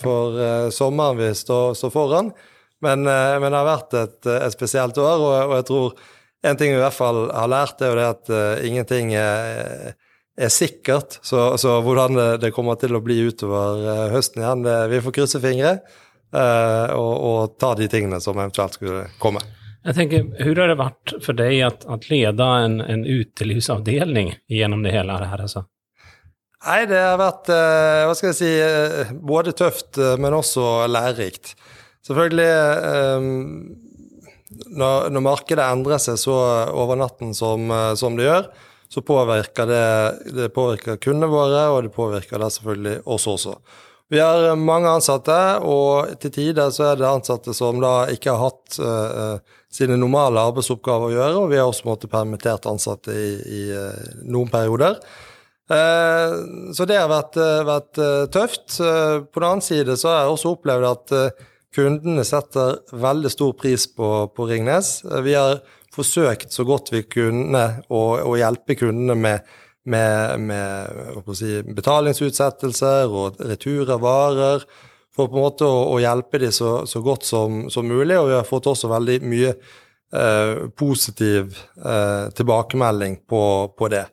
for 0.00 0.41
sommeren 0.75 1.21
vi 1.21 1.29
står, 1.39 1.77
står 1.79 1.93
foran. 1.94 2.33
Men, 2.83 3.06
men, 3.06 3.47
det 3.47 3.61
har 3.61 3.69
vært 3.69 3.94
et, 3.94 4.19
et 4.27 4.56
spesielt 4.56 4.99
år, 4.99 5.23
og, 5.23 5.37
og, 5.37 5.55
jeg 5.61 5.69
tror 5.71 5.94
en 6.50 6.59
ting 6.59 6.75
vi 6.75 6.81
i 6.81 6.83
hvert 6.83 6.99
fall 6.99 7.29
har 7.31 7.50
lært, 7.53 7.83
er 7.83 7.93
jo 7.93 7.99
det 8.00 8.09
at 8.11 8.33
uh, 8.35 8.67
ingenting 8.67 9.15
er 9.15 9.95
er 10.37 10.49
sikkert. 10.49 11.19
Så, 11.23 11.56
så, 11.56 11.81
hvordan 11.85 12.41
det 12.41 12.53
kommer 12.56 12.79
til 12.81 12.97
å 12.97 13.03
bli 13.05 13.19
utover 13.29 13.83
uh, 13.85 14.06
høsten 14.15 14.43
igjen, 14.43 14.65
det, 14.67 14.77
vi 14.93 15.03
får 15.05 15.17
krysse 15.19 15.41
fingre 15.43 15.75
uh, 15.77 16.88
og, 16.97 17.12
og, 17.12 17.59
ta 17.61 17.75
de 17.79 17.88
tingene 17.93 18.21
som 18.23 18.38
eventuelt 18.38 18.79
skulle 18.79 19.05
komme. 19.23 19.45
Jeg 19.82 19.96
tenker, 19.99 20.26
Hvordan 20.38 20.62
har 20.62 20.70
det 20.70 20.79
vært 20.79 21.12
for 21.25 21.38
deg 21.38 21.87
å 21.90 21.99
lede 22.06 22.49
en, 22.64 22.81
en 22.87 23.02
utelivsavdeling 23.02 24.34
gjennom 24.50 24.84
det 24.84 24.94
hele? 24.94 25.17
her, 25.26 25.43
altså? 25.43 25.64
Nei, 26.62 26.84
det 26.87 27.00
har 27.02 27.19
vært 27.19 27.49
hva 27.50 28.12
skal 28.14 28.31
jeg 28.31 28.38
si, 28.38 28.50
både 29.19 29.55
tøft, 29.58 29.99
men 30.23 30.37
også 30.37 30.87
lærerikt. 30.87 31.56
Selvfølgelig 32.06 32.50
når, 34.70 35.08
når, 35.11 35.25
markedet 35.25 35.64
endrer 35.67 35.99
seg 36.02 36.20
så 36.23 36.37
over 36.70 37.00
natten 37.00 37.32
som, 37.35 37.67
som 37.99 38.14
det 38.19 38.28
gjør, 38.28 38.46
så 38.93 39.02
påvirker 39.06 39.67
det, 39.67 39.87
det 40.37 40.50
påvirker 40.55 41.00
kundene 41.02 41.31
våre, 41.32 41.64
og 41.73 41.87
det 41.87 41.94
påvirker 41.96 42.38
det 42.38 42.52
selvfølgelig 42.55 42.99
oss 43.11 43.26
også. 43.32 43.56
Vi 44.12 44.20
har 44.20 44.52
mange 44.61 44.90
ansatte, 44.93 45.38
og 45.64 46.12
til 46.20 46.35
tider 46.35 46.70
så 46.75 46.90
er 46.90 47.00
det 47.00 47.08
ansatte 47.08 47.55
som 47.56 47.81
da 47.81 48.05
ikke 48.12 48.35
har 48.37 48.52
hatt 48.52 48.76
sine 49.73 49.97
normale 49.97 50.43
arbeidsoppgaver 50.51 51.11
å 51.11 51.15
gjøre, 51.17 51.43
og 51.43 51.53
vi 51.53 51.61
har 51.61 51.69
også 51.69 51.89
måttet 51.89 52.13
permittert 52.13 52.69
ansatte 52.71 53.15
i, 53.17 53.29
i 53.41 53.63
uh, 53.73 54.17
noen 54.29 54.51
perioder. 54.53 54.99
Uh, 55.73 56.73
så 56.77 56.85
det 56.89 56.99
har 57.01 57.09
vært, 57.09 57.39
vært 57.69 58.03
tøft. 58.35 58.77
på 58.77 59.41
den 59.41 59.49
annen 59.49 59.65
side 59.65 59.97
så 59.97 60.11
har 60.11 60.21
jeg 60.23 60.35
også 60.37 60.55
opplevd 60.57 60.89
at 60.91 61.15
kundene 61.73 62.25
setter 62.29 62.83
veldig 62.93 63.31
stor 63.33 63.55
pris 63.57 63.87
på, 63.89 64.11
på 64.37 64.49
Ringnes. 64.51 64.99
Vi 65.25 65.37
har 65.39 65.63
forsøkt 65.93 66.53
så 66.53 66.65
godt 66.69 66.93
vi 66.93 67.05
kunne 67.09 67.65
å, 67.89 68.03
å 68.25 68.37
hjelpe 68.41 68.77
kundene 68.81 69.17
med, 69.19 69.53
med, 69.89 70.47
med 70.49 71.33
si, 71.37 71.61
betalingsutsettelser 71.67 73.13
og 73.13 73.41
retur 73.51 73.93
av 73.93 74.05
varer, 74.05 74.67
for 75.12 75.29
på 75.29 75.38
en 75.38 75.44
måte 75.44 75.69
å, 75.69 75.85
å 75.93 76.00
hjelpe 76.03 76.41
dem 76.41 76.55
så, 76.55 76.82
så 76.88 77.03
godt 77.05 77.26
som, 77.29 77.67
som, 77.73 77.87
mulig. 77.88 78.17
Og 78.19 78.31
vi 78.31 78.37
har 78.38 78.49
fått 78.49 78.70
også 78.70 78.91
veldig 78.93 79.20
mye 79.29 79.53
eh, 79.53 80.67
positiv 80.79 81.56
eh, 81.85 82.26
tilbakemelding 82.37 83.20
på, 83.29 83.44
på 83.76 83.93
det. 83.93 84.06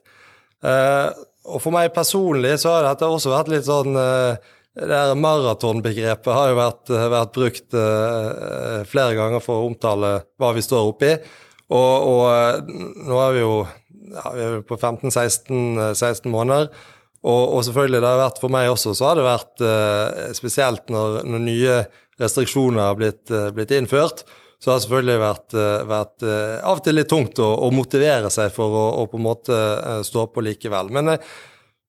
Eh, 0.64 1.08
og 1.50 1.60
for 1.64 1.72
meg 1.74 1.92
personlig 1.94 2.58
så 2.62 2.76
har 2.76 2.90
dette 2.90 3.08
også 3.08 3.32
vært 3.32 3.52
litt 3.52 3.68
sånn 3.68 3.96
eh, 3.96 4.50
det 4.80 4.94
her 4.94 5.16
maratonbegrepet 5.18 6.30
har 6.30 6.52
jo 6.52 6.56
vært, 6.56 6.92
vært 7.10 7.32
brukt 7.34 7.74
uh, 7.74 8.80
flere 8.88 9.16
ganger 9.18 9.42
for 9.42 9.58
å 9.58 9.66
omtale 9.66 10.12
hva 10.38 10.52
vi 10.54 10.62
står 10.62 10.92
oppi. 10.92 11.10
Og, 11.70 12.06
og 12.10 12.22
eh, 12.30 12.70
nå 13.06 13.18
er 13.22 13.34
vi 13.36 13.42
jo 13.44 13.52
ja, 14.10 14.30
vi 14.34 14.46
er 14.46 14.62
på 14.66 14.78
15-16 14.78 15.84
eh, 15.86 16.30
måneder. 16.32 16.70
Og, 17.20 17.42
og, 17.42 17.58
selvfølgelig, 17.66 18.00
det 18.00 18.08
har 18.08 18.22
vært 18.22 18.38
for 18.40 18.52
meg 18.52 18.70
også, 18.72 18.94
så 18.96 19.10
har 19.10 19.18
det 19.18 19.26
vært 19.26 19.64
eh, 19.66 20.30
spesielt 20.36 20.92
når, 20.92 21.20
når, 21.28 21.42
nye 21.44 21.80
restriksjoner 22.20 22.80
har 22.86 22.96
blitt, 22.96 23.26
eh, 23.28 23.50
blitt, 23.56 23.74
innført, 23.76 24.24
så 24.60 24.70
har 24.70 24.78
det 24.78 24.84
selvfølgelig 24.86 25.20
vært, 25.20 25.54
vært 25.88 26.24
av 26.68 26.74
og 26.74 26.82
til 26.84 26.98
litt 26.98 27.08
tungt 27.08 27.38
å, 27.40 27.46
å 27.64 27.70
motivere 27.72 28.28
seg 28.32 28.50
for 28.52 28.74
å, 28.76 28.82
å, 29.00 29.06
på 29.08 29.16
en 29.16 29.24
måte 29.24 29.60
stå 30.04 30.26
på 30.34 30.44
likevel. 30.44 30.92
Men 30.92 31.14
eh, 31.14 31.30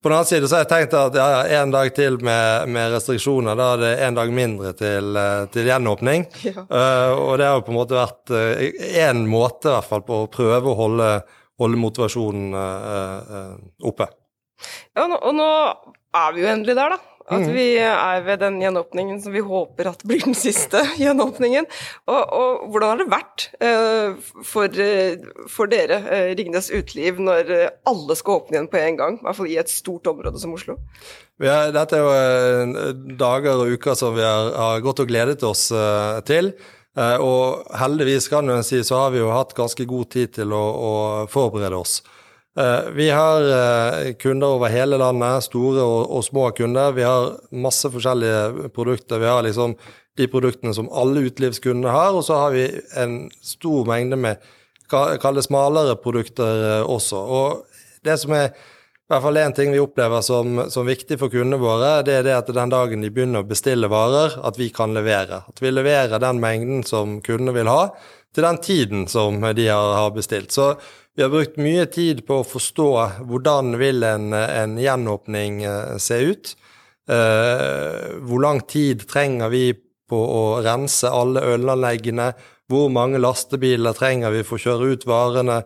på 0.01 0.09
den 0.09 0.15
annen 0.17 0.25
side 0.25 0.47
så 0.49 0.55
har 0.57 0.63
jeg 0.63 0.69
tenkt 0.71 0.93
at 0.97 1.13
ja, 1.13 1.25
en 1.61 1.73
dag 1.73 1.91
til 1.93 2.15
med, 2.25 2.69
med 2.73 2.89
restriksjoner, 2.95 3.53
da 3.57 3.67
er 3.75 3.81
det 3.83 3.91
en 4.07 4.15
dag 4.17 4.31
mindre 4.33 4.71
til, 4.73 5.11
eh, 5.13 5.43
til 5.53 5.69
gjenåpning. 5.69 6.25
Ja. 6.41 6.63
Uh, 6.65 7.11
og 7.21 7.35
det 7.37 7.45
har 7.45 7.59
jo 7.59 7.65
på 7.67 7.71
en 7.71 7.77
måte 7.77 7.95
vært 7.95 8.31
én 8.33 9.21
uh, 9.21 9.29
måte 9.29 9.69
i 9.69 9.75
hvert 9.75 9.87
fall 9.87 10.01
på 10.07 10.23
å 10.23 10.31
prøve 10.31 10.71
å 10.71 10.77
holde, 10.79 11.09
holde 11.61 11.79
motivasjonen 11.79 12.55
uh, 12.57 13.53
oppe. 13.87 14.07
Ja, 14.97 15.07
og 15.07 15.31
nå 15.37 15.49
er 16.11 16.35
vi 16.35 16.43
jo 16.43 16.51
endelig 16.51 16.77
der, 16.77 16.97
da. 16.97 17.11
At 17.31 17.45
mm. 17.45 17.51
vi 17.53 17.65
er 17.79 18.23
ved 18.25 18.41
den 18.41 18.57
gjenåpningen 18.59 19.19
som 19.23 19.31
vi 19.31 19.43
håper 19.45 19.91
at 19.91 20.01
blir 20.07 20.23
den 20.23 20.35
siste 20.35 20.81
gjenåpningen. 21.01 21.67
Og, 22.09 22.33
og 22.35 22.65
hvordan 22.73 22.91
har 22.91 22.99
det 22.99 23.11
vært 23.13 23.45
uh, 23.61 24.33
for, 24.47 24.67
uh, 24.67 25.45
for, 25.51 25.71
dere, 25.71 26.01
uh, 26.07 26.31
Ringnes 26.39 26.71
Uteliv, 26.73 27.21
når 27.23 27.53
alle 27.87 28.17
skal 28.19 28.41
åpne 28.41 28.57
igjen 28.57 28.69
på 28.71 28.81
en 28.81 28.99
gang? 28.99 29.19
I 29.21 29.27
hvert 29.27 29.39
fall 29.39 29.51
i 29.53 29.57
et 29.61 29.71
stort 29.71 30.11
område 30.11 30.41
som 30.41 30.57
Oslo. 30.57 30.75
Er, 31.41 31.71
dette 31.73 31.97
er 31.97 32.03
jo 32.03 32.85
dager 33.17 33.63
og 33.63 33.77
uker 33.77 33.95
som 33.97 34.17
vi 34.17 34.25
har, 34.25 34.51
har 34.57 34.83
gått 34.83 35.01
og 35.01 35.09
gledet 35.09 35.41
oss 35.47 35.69
til. 36.27 36.51
og 36.99 37.71
heldigvis 37.79 38.27
kan 38.29 38.49
jeg 38.51 38.67
si, 38.67 38.81
så 38.85 39.05
har 39.05 39.13
vi 39.15 39.21
jo 39.21 39.31
hatt 39.31 39.55
ganske 39.57 39.85
god 39.89 40.11
tid 40.11 40.35
til 40.35 40.53
å, 40.53 40.61
å 40.61 40.91
forberede 41.31 41.79
oss. 41.79 42.01
Eh, 42.59 42.89
vi 42.91 43.09
har 43.09 43.41
eh, 43.41 44.13
kunder 44.13 44.47
over 44.47 44.67
hele 44.67 44.97
landet, 44.99 45.43
store 45.47 45.83
og, 45.83 46.23
små 46.25 46.49
kunder. 46.51 46.91
Vi 46.91 47.05
har 47.07 47.37
masse 47.51 47.91
forskjellige 47.91 48.71
produkter. 48.75 49.19
Vi 49.19 49.29
har 49.31 49.43
liksom 49.45 49.75
de 50.17 50.27
produktene 50.27 50.73
som 50.75 50.89
alle 50.91 51.23
utelivskundene 51.29 51.93
har, 51.93 52.11
og 52.11 52.25
så 52.27 52.41
har 52.43 52.51
vi 52.51 52.67
en 52.99 53.29
stor 53.41 53.87
mengde 53.87 54.19
med 54.19 54.43
kall 54.91 55.39
smalere 55.39 55.95
produkter 56.03 56.67
eh, 56.67 56.83
også. 56.83 57.23
Og 57.23 58.03
det 58.03 58.19
som 58.19 58.35
er 58.35 58.51
i 58.51 59.13
hvert 59.13 59.23
fall 59.23 59.39
én 59.39 59.55
ting 59.55 59.71
vi 59.71 59.79
opplever 59.79 60.23
som, 60.23 60.59
som, 60.71 60.87
viktig 60.87 61.17
for 61.19 61.31
kundene 61.31 61.59
våre, 61.59 61.97
det 62.07 62.19
er 62.19 62.27
det 62.27 62.35
at 62.35 62.51
den 62.55 62.71
dagen 62.71 63.03
de 63.03 63.11
begynner 63.11 63.43
å 63.43 63.47
bestille 63.47 63.89
varer, 63.91 64.37
at 64.43 64.59
vi 64.59 64.69
kan 64.75 64.91
levere. 64.95 65.43
At 65.47 65.63
vi 65.63 65.71
leverer 65.71 66.19
den 66.19 66.39
mengden 66.43 66.83
som 66.87 67.19
kundene 67.23 67.55
vil 67.55 67.71
ha, 67.71 67.93
til 68.35 68.47
den 68.47 68.59
tiden 68.63 69.07
som 69.11 69.39
de 69.55 69.67
har 69.67 70.11
bestilt. 70.15 70.51
Så 70.55 70.73
vi 71.15 71.23
har 71.23 71.29
brukt 71.29 71.57
mye 71.59 71.85
tid 71.91 72.23
på 72.27 72.39
å 72.39 72.47
forstå 72.47 72.89
hvordan 73.27 73.75
vil 73.81 74.03
en, 74.07 74.31
en 74.33 74.77
gjenåpning 74.79 75.63
eh, 75.67 75.95
se 75.99 76.21
ut. 76.31 76.53
Uh, 77.11 78.21
hvor 78.23 78.39
lang 78.39 78.61
tid 78.69 79.01
trenger 79.09 79.49
vi 79.51 79.73
på 79.75 80.15
å 80.15 80.61
rense 80.63 81.09
alle 81.11 81.43
ølanleggene? 81.57 82.29
Hvor 82.71 82.87
mange 82.93 83.19
lastebiler 83.19 83.97
trenger 83.97 84.31
vi 84.31 84.45
for 84.47 84.55
å 84.55 84.63
kjøre 84.63 84.93
ut 84.93 85.03
varene? 85.09 85.57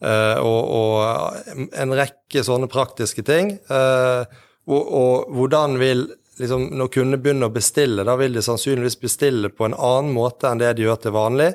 Uh, 0.00 0.40
og, 0.40 0.62
og, 0.78 1.68
en 1.76 1.92
rekke 1.96 2.44
sånne 2.46 2.70
praktiske 2.72 3.26
ting. 3.26 3.52
Og, 3.68 4.80
og, 4.80 5.28
hvordan 5.36 5.76
vil 5.80 6.06
liksom, 6.40 6.70
Når 6.76 6.90
kundene 6.92 7.20
begynner 7.20 7.50
å 7.50 7.54
bestille, 7.54 8.04
da 8.06 8.16
vil 8.16 8.36
de 8.36 8.44
sannsynligvis 8.44 8.98
bestille 9.02 9.52
på 9.52 9.68
en 9.68 9.76
annen 9.76 10.14
måte 10.16 10.48
enn 10.48 10.60
det 10.62 10.72
de 10.78 10.88
gjør 10.88 11.02
til 11.04 11.16
vanlig. 11.16 11.52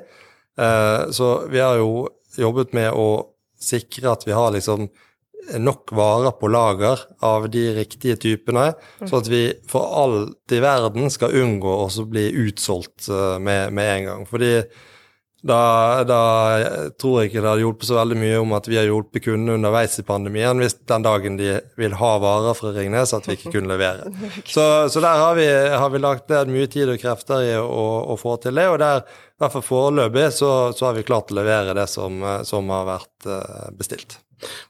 Så 0.58 1.28
vi 1.52 1.62
har 1.62 1.78
jo 1.78 2.06
jobbet 2.38 2.74
med 2.78 2.90
å 2.94 3.31
sikre 3.62 4.12
at 4.12 4.28
vi 4.28 4.36
har 4.36 4.54
liksom 4.56 4.90
nok 5.58 5.92
varer 5.98 6.36
på 6.38 6.50
lager 6.54 7.02
av 7.26 7.48
de 7.50 7.64
riktige 7.74 8.18
typene, 8.22 8.72
så 9.02 9.22
at 9.22 9.30
vi 9.32 9.42
for 9.70 9.96
alt 10.04 10.54
i 10.54 10.62
verden 10.62 11.10
skal 11.14 11.34
unngå 11.42 11.74
å 11.82 12.06
bli 12.10 12.28
utsolgt 12.44 13.10
med, 13.42 13.74
med 13.74 13.94
en 13.96 14.10
gang. 14.10 14.28
Fordi 14.30 14.52
da, 15.42 16.04
da, 16.06 16.20
tror 17.02 17.22
jeg 17.22 17.32
ikke 17.32 17.42
det 17.42 17.50
hadde 17.50 17.64
hjulpet 17.64 17.88
så 17.90 17.96
veldig 17.98 18.18
mye 18.22 18.42
om 18.44 18.52
at 18.54 18.68
vi 18.70 18.78
har 18.78 18.86
hjulpet 18.86 19.24
kundene 19.26 19.56
underveis 19.58 19.98
i 19.98 20.06
pandemien, 20.06 20.62
hvis 20.62 20.76
den 20.90 21.06
dagen 21.06 21.40
de 21.40 21.56
vil 21.82 21.96
ha 21.98 22.12
varer 22.22 22.58
fra 22.58 22.74
Ringnes, 22.76 23.14
at 23.18 23.26
vi 23.26 23.38
ikke 23.40 23.56
kunne 23.56 23.72
levere. 23.74 24.12
Så, 24.52 24.64
så 24.92 25.02
der 25.02 25.18
har 25.18 25.36
vi, 25.38 25.46
har 25.48 25.90
vi, 25.94 26.02
lagt 26.02 26.30
ned 26.30 26.52
mye 26.54 26.70
tid 26.70 26.90
og 26.92 27.00
krefter 27.02 27.44
i 27.46 27.54
å, 27.58 27.86
å 28.14 28.18
få 28.20 28.36
til 28.44 28.58
det, 28.58 28.68
og 28.70 28.78
der, 28.82 29.02
i 29.02 29.42
hvert 29.42 29.56
fall 29.56 29.66
foreløpig, 29.66 30.28
så, 30.36 30.52
så, 30.76 30.88
har 30.88 30.98
vi 30.98 31.06
klart 31.08 31.32
å 31.34 31.38
levere 31.40 31.76
det 31.78 31.88
som, 31.90 32.20
som 32.46 32.70
har 32.74 32.86
vært 32.90 33.30
eh, 33.30 33.70
bestilt. 33.78 34.20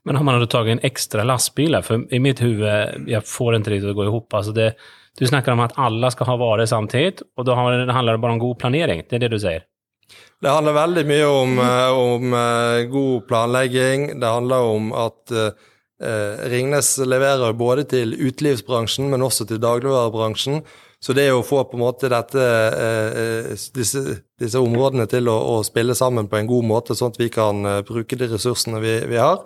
Men 0.07 0.19
har 0.19 0.23
man 0.27 0.39
då 0.39 0.47
tagit 0.51 0.71
en 0.71 0.85
extra 0.87 1.23
lastbil? 1.27 1.77
For 1.83 2.05
i 2.13 2.19
mitt 2.19 2.41
huvud, 2.43 3.07
jeg 3.11 3.27
får 3.27 3.59
ikke 3.59 3.73
det 3.73 3.81
til 3.83 3.93
å 3.93 3.97
gå 3.97 4.07
ihop. 4.07 4.33
Alltså 4.37 4.55
det, 4.55 4.71
du 5.19 5.25
snakker 5.27 5.55
om 5.55 5.63
at 5.63 5.75
alle 5.79 6.11
skal 6.11 6.31
ha 6.31 6.37
varer 6.39 6.69
samtidig, 6.69 7.25
og 7.35 7.47
da 7.47 7.57
handler 7.59 8.13
det 8.13 8.21
bare 8.23 8.37
om 8.37 8.43
god 8.43 8.59
planering. 8.63 9.03
Det 9.07 9.19
er 9.19 9.25
det 9.25 9.33
du 9.35 9.39
sier? 9.41 9.67
Det 10.41 10.49
handler 10.49 10.73
veldig 10.73 11.03
mye 11.05 11.25
om, 11.29 11.59
eh, 11.61 11.97
om 11.97 12.33
uh, 12.33 12.83
god 12.89 13.27
planlegging. 13.27 14.07
Det 14.19 14.27
handler 14.27 14.69
om 14.73 14.89
at 14.97 15.33
eh, 15.37 16.47
Ringnes 16.49 16.95
leverer 17.05 17.53
både 17.53 17.85
til 17.91 18.15
utelivsbransjen, 18.17 19.11
men 19.11 19.21
også 19.21 19.45
til 19.45 19.61
dagligvarebransjen. 19.61 20.63
Så 21.01 21.13
det 21.17 21.27
å 21.33 21.43
få 21.45 21.61
på 21.69 21.77
en 21.77 21.83
måte 21.83 22.09
dette, 22.09 22.41
eh, 22.41 23.51
disse, 23.77 24.01
disse, 24.41 24.57
områdene 24.57 25.05
til 25.09 25.29
å, 25.29 25.37
å, 25.53 25.55
spille 25.65 25.93
sammen 25.97 26.29
på 26.29 26.39
en 26.39 26.49
god 26.49 26.67
måte, 26.73 26.97
sånn 26.97 27.13
at 27.13 27.21
vi 27.21 27.29
kan 27.33 27.61
bruke 27.85 28.17
de 28.17 28.29
ressursene 28.33 28.81
vi, 28.81 28.95
vi 29.09 29.21
har, 29.21 29.43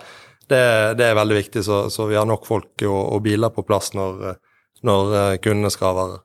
det, 0.47 0.63
det, 0.99 1.09
er 1.09 1.19
veldig 1.19 1.41
viktig. 1.41 1.63
Så, 1.67 1.85
så, 1.91 2.07
vi 2.07 2.15
har 2.19 2.27
nok 2.27 2.47
folk 2.47 2.87
og, 2.87 3.01
og 3.17 3.23
biler 3.27 3.51
på 3.55 3.67
plass 3.67 3.91
når, 3.95 4.39
når 4.87 5.15
kundene 5.43 5.71
skal 5.75 5.91
ha 5.91 5.99
varer. 5.99 6.23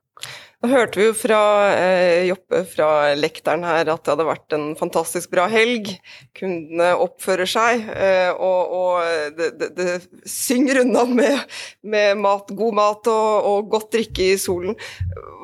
Nå 0.61 0.69
hørte 0.69 1.01
vi 1.01 1.07
jo 1.07 1.13
fra 1.17 1.41
eh, 1.73 2.27
Joppe 2.29 2.59
fra 2.69 2.89
lekteren 3.17 3.63
her 3.65 3.89
at 3.89 4.03
det 4.05 4.13
hadde 4.13 4.27
vært 4.29 4.53
en 4.53 4.67
fantastisk 4.77 5.31
bra 5.33 5.47
helg. 5.49 5.89
Kundene 6.37 6.91
oppfører 7.01 7.49
seg, 7.49 7.87
eh, 7.95 8.29
og, 8.35 8.75
og 8.77 9.39
det, 9.39 9.49
det, 9.57 9.71
det, 9.79 9.95
synger 10.29 10.83
unna 10.83 11.07
med, 11.09 11.47
med 11.81 12.21
mat, 12.21 12.53
god 12.59 12.77
mat 12.77 13.09
og, 13.09 13.49
og, 13.49 13.71
godt 13.73 13.89
drikke 13.97 14.27
i 14.35 14.37
solen. 14.41 14.77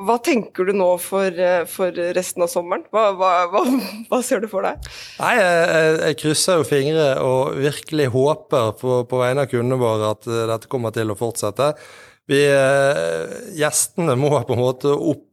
Hva 0.05 0.19
tenker 0.21 0.69
du 0.69 0.75
nå 0.77 0.91
for, 1.01 1.33
eh, 1.33 1.65
for 1.65 1.97
resten 2.13 2.45
av 2.45 2.53
sommeren? 2.53 2.85
Hva, 2.93 3.09
hva, 3.17 3.33
hva, 3.49 3.65
hva, 4.11 4.21
ser 4.21 4.45
du 4.45 4.51
for 4.51 4.69
deg? 4.69 4.85
Nei, 5.17 5.33
jeg, 5.41 5.95
jeg 6.03 6.19
krysser 6.21 6.61
jo 6.61 6.69
fingre 6.69 7.09
og 7.25 7.57
virkelig 7.57 8.11
håper 8.13 8.75
på, 8.77 9.01
på 9.09 9.25
vegne 9.25 9.47
av 9.47 9.49
kundene 9.49 9.81
våre 9.81 10.13
at 10.13 10.29
eh, 10.29 10.45
dette 10.53 10.69
kommer 10.69 10.93
til 10.93 11.09
å 11.09 11.17
fortsette. 11.17 11.73
Vi, 12.27 12.41
eh, 12.51 13.55
gjestene 13.55 14.17
må 14.19 14.33
på 14.43 14.55
en 14.55 14.59
måte 14.59 14.91
opp, 14.91 15.23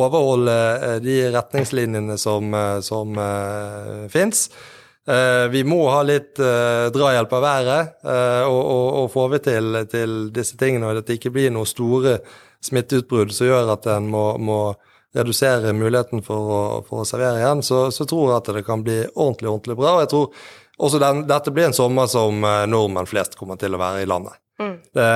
overholde 0.00 0.56
eh, 0.76 0.96
de 1.04 1.16
retningslinjene 1.34 2.16
som, 2.20 2.54
eh, 2.54 2.80
som 2.80 3.12
uh, 3.20 4.08
fins. 4.08 4.46
Uh, 5.08 5.44
vi 5.52 5.60
må 5.64 5.82
ha 5.92 6.00
litt 6.04 6.40
uh, 6.40 6.88
drahjelp 6.92 7.34
av 7.36 7.44
været, 7.44 7.92
og, 8.48 8.58
og, 8.60 8.88
og, 9.02 9.06
får 9.12 9.28
vi 9.34 9.42
til, 9.44 9.78
til, 9.92 10.16
disse 10.32 10.56
tingene, 10.60 10.88
og 10.88 11.02
at 11.02 11.08
det 11.08 11.18
ikke 11.18 11.34
blir 11.36 11.52
noen 11.52 11.68
store 11.68 12.18
smitteutbrudd 12.64 13.32
som 13.32 13.48
gjør 13.48 13.74
at 13.76 13.88
en 13.92 14.08
må, 14.12 14.24
må 14.40 14.58
redusere 15.16 15.76
muligheten 15.76 16.24
for 16.24 16.56
å, 16.56 16.64
for 16.88 17.04
å 17.04 17.08
servere 17.08 17.44
igjen, 17.44 17.64
så, 17.64 17.86
så, 17.92 18.08
tror 18.08 18.32
jeg 18.32 18.40
at 18.40 18.52
det 18.56 18.66
kan 18.68 18.84
bli 18.84 19.02
ordentlig, 19.14 19.52
ordentlig 19.52 19.80
bra. 19.80 19.96
Og 19.96 20.04
jeg 20.06 20.12
tror 20.16 20.50
også 20.88 21.04
den, 21.04 21.24
dette 21.28 21.52
blir 21.52 21.68
en 21.68 21.76
sommer 21.76 22.08
som 22.08 22.44
nordmenn 22.68 23.08
flest 23.08 23.36
kommer 23.36 23.60
til 23.60 23.76
å 23.76 23.84
være 23.84 24.04
i 24.04 24.08
landet. 24.08 24.40
Mm. 24.58 24.76
Det, 24.94 25.08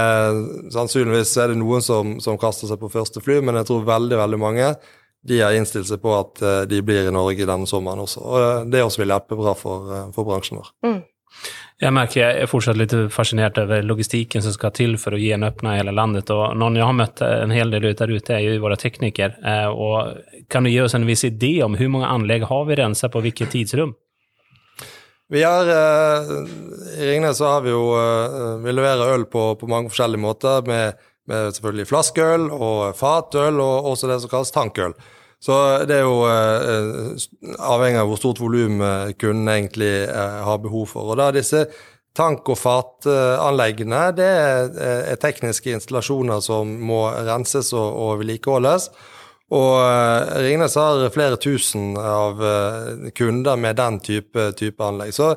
sannsynligvis 0.74 1.36
er 1.42 1.50
det 1.50 1.58
noen 1.58 1.82
som, 1.82 2.18
som, 2.22 2.38
kaster 2.38 2.70
seg 2.70 2.78
på 2.78 2.90
første 2.92 3.22
fly, 3.24 3.40
men 3.42 3.58
jeg 3.58 3.70
tror 3.70 3.88
veldig 3.88 4.20
veldig 4.20 4.38
mange 4.38 4.74
de 5.22 5.38
har 5.38 5.54
innstilt 5.54 5.86
seg 5.86 6.02
på 6.02 6.12
at 6.16 6.42
eh, 6.42 6.60
de 6.70 6.80
blir 6.82 7.06
i 7.06 7.14
Norge 7.14 7.46
denne 7.46 7.68
sommeren 7.70 8.02
også. 8.02 8.22
Og 8.22 8.70
det 8.70 8.82
også 8.82 9.04
vil 9.04 9.14
hjelpe 9.14 9.38
bra 9.38 9.54
for, 9.54 9.90
eh, 9.94 10.08
for 10.14 10.26
bransjen 10.26 10.58
vår. 10.58 10.72
Mm. 10.86 11.00
Jeg 11.82 11.94
merker 11.96 12.20
jeg 12.20 12.42
er 12.44 12.50
fortsatt 12.50 12.78
litt 12.78 12.92
fascinert 13.10 13.56
over 13.58 13.82
logistikken 13.82 14.42
som 14.44 14.54
skal 14.54 14.70
til 14.76 14.94
for 15.02 15.16
å 15.16 15.18
gjenåpne 15.18 15.76
hele 15.78 15.94
landet. 15.94 16.30
og 16.30 16.56
Noen 16.58 16.78
jeg 16.78 16.86
har 16.86 16.98
møtt 16.98 17.22
en 17.26 17.54
hel 17.54 17.72
del 17.74 17.88
der 17.98 18.12
ute, 18.12 18.36
er 18.36 18.44
jo 18.44 18.60
våre 18.62 18.78
teknikere. 18.78 19.34
Eh, 19.42 19.68
og 19.70 20.46
kan 20.52 20.62
du 20.66 20.70
gi 20.70 20.80
oss 20.82 20.94
en 20.98 21.08
viss 21.08 21.24
idé 21.26 21.56
om 21.64 21.74
hvor 21.78 21.90
mange 21.90 22.10
anlegg 22.10 22.46
har 22.50 22.66
vi 22.68 22.78
renset 22.78 23.14
på 23.14 23.22
hvilket 23.24 23.54
tidsrom? 23.56 23.96
Vi 25.32 25.42
har, 25.42 25.64
eh, 25.64 26.30
I 26.98 27.06
Ringnes 27.06 27.38
så 27.38 27.44
har 27.54 27.62
vi 27.64 27.70
jo 27.72 27.86
eh, 27.96 28.58
Vi 28.60 28.72
leverer 28.72 29.14
øl 29.14 29.24
på, 29.24 29.54
på 29.56 29.68
mange 29.70 29.88
forskjellige 29.88 30.20
måter, 30.20 30.60
med, 30.68 30.98
med, 31.24 31.54
selvfølgelig 31.56 31.86
flaskeøl 31.88 32.50
og 32.52 32.92
fatøl, 32.98 33.60
og 33.64 33.88
også 33.94 34.10
det 34.10 34.18
som 34.20 34.32
kalles 34.32 34.52
tankøl. 34.52 34.92
Så 35.42 35.56
det 35.88 35.96
er 35.96 36.04
jo 36.04 36.18
eh, 36.28 37.24
avhengig 37.64 38.02
av 38.02 38.10
hvor 38.12 38.20
stort 38.20 38.42
volum 38.44 38.84
eh, 38.84 39.14
kunden 39.16 39.48
egentlig 39.48 39.90
eh, 40.04 40.36
har 40.44 40.60
behov 40.60 40.92
for. 40.92 41.14
Og 41.14 41.18
da 41.18 41.30
disse 41.32 41.64
tank- 42.12 42.52
og 42.52 42.60
fatanleggene, 42.60 44.04
det 44.12 44.28
er, 44.28 44.68
er, 44.84 45.16
tekniske 45.22 45.72
installasjoner 45.72 46.44
som 46.44 46.76
må 46.92 47.06
renses 47.24 47.72
og, 47.72 47.88
og 47.88 48.20
vedlikeholdes. 48.20 48.90
Og 49.52 49.74
uh, 49.76 50.38
Ringnes 50.40 50.78
har 50.80 51.02
flere 51.12 51.36
tusen 51.40 51.92
av 51.98 52.40
uh, 52.40 53.10
kunder 53.16 53.58
med 53.60 53.76
den 53.76 53.98
type, 54.00 54.48
type 54.56 54.86
anlegg. 54.86 55.12
Så, 55.12 55.34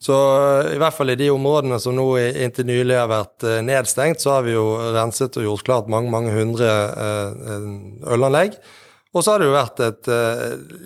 så 0.00 0.16
uh, 0.16 0.70
i 0.72 0.80
hvert 0.80 0.96
fall 0.96 1.12
i 1.12 1.18
de 1.20 1.28
områdene 1.34 1.80
som 1.82 1.96
nå 1.98 2.06
inntil 2.18 2.68
nylig 2.70 2.96
har 2.96 3.10
vært 3.12 3.48
nedstengt, 3.66 4.24
så 4.24 4.38
har 4.38 4.48
vi 4.48 4.56
jo 4.56 4.66
renset 4.96 5.36
og 5.36 5.48
gjort 5.50 5.68
klart 5.68 5.92
mange, 5.92 6.12
mange 6.14 6.32
hundre 6.32 6.70
ølanlegg. 8.08 8.56
Og 9.16 9.24
så 9.24 9.34
har 9.34 9.40
det 9.40 9.48
jo 9.48 9.56
vært 9.56 9.80
et 9.82 10.08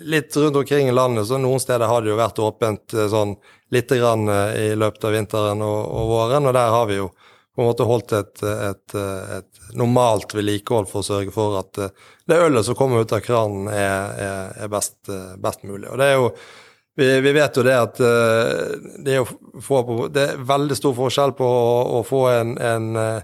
litt 0.09 0.35
rundt 0.39 0.55
omkring 0.61 0.87
i 0.87 0.95
landet, 0.95 1.27
så 1.27 1.37
noen 1.37 1.59
steder 1.59 1.91
har 1.91 2.01
det 2.01 2.09
jo 2.09 2.15
vært 2.17 2.39
åpent 2.39 2.95
sånn 3.11 3.35
lite 3.75 3.99
grann 3.99 4.23
i 4.55 4.69
løpet 4.79 5.09
av 5.09 5.13
vinteren 5.13 5.61
og, 5.65 5.79
og 5.91 6.07
våren, 6.13 6.47
og 6.47 6.55
der 6.55 6.71
har 6.71 6.87
vi 6.89 7.01
jo 7.01 7.09
på 7.53 7.61
en 7.61 7.67
måte 7.67 7.85
holdt 7.85 8.15
et, 8.17 8.43
et, 8.47 8.95
et 9.37 9.52
normalt 9.77 10.35
vedlikehold 10.35 10.89
for 10.89 11.01
å 11.01 11.07
sørge 11.07 11.33
for 11.35 11.59
at 11.61 11.79
eh, 11.81 11.93
det 12.29 12.41
ølet 12.45 12.67
som 12.67 12.77
kommer 12.77 13.03
ut 13.03 13.15
av 13.15 13.23
kranen, 13.25 13.69
er, 13.71 14.17
er, 14.25 14.51
er 14.65 14.71
best, 14.71 14.97
eh, 15.09 15.35
best, 15.41 15.63
mulig. 15.67 15.87
Og 15.89 15.99
det 16.01 16.09
er 16.09 16.17
jo 16.19 16.27
vi, 16.93 17.07
vi, 17.25 17.31
vet 17.33 17.55
jo 17.57 17.63
det 17.65 17.77
at 17.77 18.01
eh, 18.05 18.73
det 19.05 19.15
er, 19.19 19.37
få, 19.65 19.83
det 20.13 20.27
er 20.27 20.43
veldig 20.45 20.77
stor 20.77 20.97
forskjell 20.97 21.33
på 21.37 21.47
å, 21.47 21.79
å 21.99 22.03
få 22.05 22.27
en, 22.33 22.57
en 22.61 23.23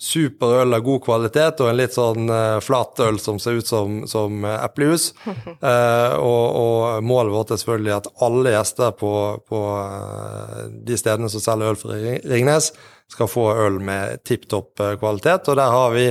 superøl 0.00 0.74
av 0.74 0.82
god 0.84 1.02
kvalitet 1.04 1.60
og 1.62 1.70
en 1.70 1.78
litt 1.78 1.94
sånn 1.94 2.26
uh, 2.28 2.58
flat 2.64 2.98
øl 3.04 3.20
som 3.22 3.38
ser 3.40 3.60
ut 3.60 3.68
som, 3.68 4.00
som 4.10 4.42
eplejus. 4.44 5.12
Uh, 5.24 6.16
og, 6.30 6.44
og, 6.58 7.04
målet 7.06 7.32
vårt 7.32 7.54
er 7.54 7.60
selvfølgelig 7.62 7.94
at 7.94 8.10
alle 8.26 8.56
gjester 8.56 8.96
på, 8.98 9.12
på 9.48 9.62
uh, 9.78 10.64
de 10.84 10.98
stedene 10.98 11.30
som 11.32 11.44
selger 11.44 11.72
øl 11.72 11.78
for 11.80 11.94
Ringnes, 11.94 12.72
skal 13.12 13.28
få 13.28 13.48
øl 13.66 13.80
med 13.80 14.24
tipp 14.24 14.48
topp 14.48 14.80
eh, 14.80 14.96
kvalitet. 14.98 15.48
Og 15.48 15.56
der 15.60 15.70
har 15.76 15.94
vi 15.94 16.06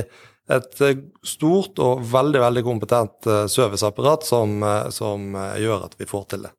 et 0.54 0.80
eh, 0.84 0.98
stort 1.26 1.80
og 1.82 2.04
veldig 2.12 2.42
veldig 2.46 2.66
kompetent 2.66 3.30
eh, 3.30 3.46
serviceapparat 3.50 4.26
som, 4.28 4.60
som 4.94 5.32
gjør 5.60 5.88
at 5.88 5.98
vi 5.98 6.08
får 6.10 6.28
til 6.34 6.46
det. 6.48 6.54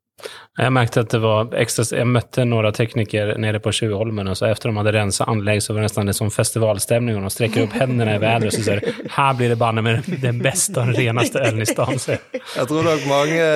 Jeg 0.56 0.72
merket 0.72 0.96
at 1.02 1.12
det 1.12 1.18
var 1.20 1.50
ekstra, 1.60 1.84
jeg 1.92 2.08
møtte 2.08 2.46
noen 2.48 2.72
teknikere 2.72 3.34
nede 3.36 3.58
på 3.60 3.68
Tjuvholmen, 3.76 4.30
og 4.32 4.38
så 4.38 4.46
etter 4.48 4.70
de 4.70 4.78
hadde 4.78 4.94
renset 4.96 5.28
anlegg, 5.28 5.60
så 5.60 5.74
var 5.74 5.82
det 5.82 5.90
nesten 5.90 6.08
det 6.08 6.14
som 6.16 6.30
festivalstemning, 6.32 7.18
og 7.18 7.26
de 7.26 7.32
strekker 7.34 7.66
opp 7.66 7.76
hendene 7.76 8.14
i 8.16 8.22
været 8.22 8.46
og 8.48 8.54
så 8.56 8.62
sier 8.64 8.80
her 9.12 9.36
blir 9.36 9.52
det 9.52 9.58
banne 9.60 9.84
med 9.84 10.08
den 10.24 10.40
beste 10.40 10.80
og 10.80 10.96
reneste 10.96 11.44
ølen 11.44 11.60
i 11.60 11.68
stedet. 11.68 12.16
Jeg 12.32 12.70
tror 12.72 12.88
nok 12.88 13.04
mange 13.12 13.50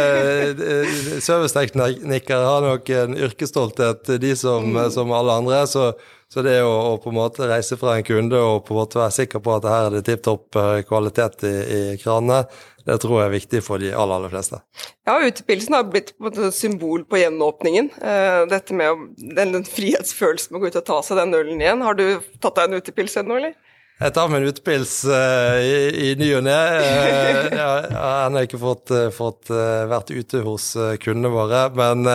serviceteknikere 1.24 2.44
har 2.44 2.68
nok 2.68 2.92
en 2.98 3.16
yrkesstolthet, 3.24 4.18
de 4.20 4.36
som, 4.36 4.76
som 4.92 5.16
alle 5.16 5.40
andre. 5.40 5.64
så 5.64 5.94
Så 6.30 6.44
det 6.46 6.60
å, 6.62 6.70
å, 6.70 6.90
på 7.02 7.10
en 7.10 7.16
måte 7.16 7.48
reise 7.50 7.74
fra 7.78 7.96
en 7.98 8.06
kunde 8.06 8.38
og 8.38 8.60
på 8.66 8.74
en 8.74 8.78
måte 8.84 9.00
være 9.00 9.14
sikker 9.16 9.42
på 9.42 9.56
at 9.56 9.64
her 9.66 9.88
er 9.88 9.96
det 9.96 10.04
tipp 10.06 10.20
topp 10.22 10.58
eh, 10.60 10.82
kvalitet 10.86 11.42
i, 11.48 11.54
i 11.74 11.80
kranene, 11.98 12.44
det 12.86 12.96
tror 13.02 13.18
jeg 13.18 13.28
er 13.28 13.34
viktig 13.34 13.62
for 13.66 13.82
de 13.82 13.90
aller, 13.90 14.14
aller 14.16 14.32
fleste. 14.32 14.60
Ja, 15.08 15.18
utepilsen 15.26 15.74
har 15.76 15.88
blitt 15.90 16.12
måte 16.22 16.52
symbol 16.54 17.02
på 17.08 17.18
gjenåpningen. 17.20 17.90
Uh, 17.98 18.46
dette 18.50 18.76
med 18.76 19.02
den, 19.18 19.52
den, 19.56 19.66
frihetsfølelsen 19.68 20.54
med 20.54 20.60
å 20.60 20.62
gå 20.62 20.70
ut 20.70 20.78
og 20.80 20.86
ta 20.86 21.00
seg 21.04 21.20
den 21.20 21.36
ølen 21.36 21.60
igjen. 21.60 21.84
Har 21.84 21.98
du 21.98 22.06
tatt 22.38 22.56
deg 22.56 22.70
en 22.70 22.80
utepils 22.80 23.18
ennå, 23.20 23.40
eller? 23.40 23.58
Jeg 24.00 24.14
tar 24.16 24.30
meg 24.32 24.40
en 24.40 24.54
utepils 24.54 24.94
uh, 25.10 25.58
i, 25.60 25.74
i 26.06 26.14
ny 26.20 26.30
og 26.38 26.46
ne. 26.46 26.56
Uh, 26.56 27.50
jeg 27.50 27.60
har 27.60 28.22
ennå 28.30 28.46
ikke 28.46 28.62
fått, 28.62 28.94
fått 29.18 29.52
vært 29.52 30.14
ute 30.14 30.46
hos 30.46 30.72
kundene 31.02 31.34
våre, 31.34 31.66
men, 31.76 32.06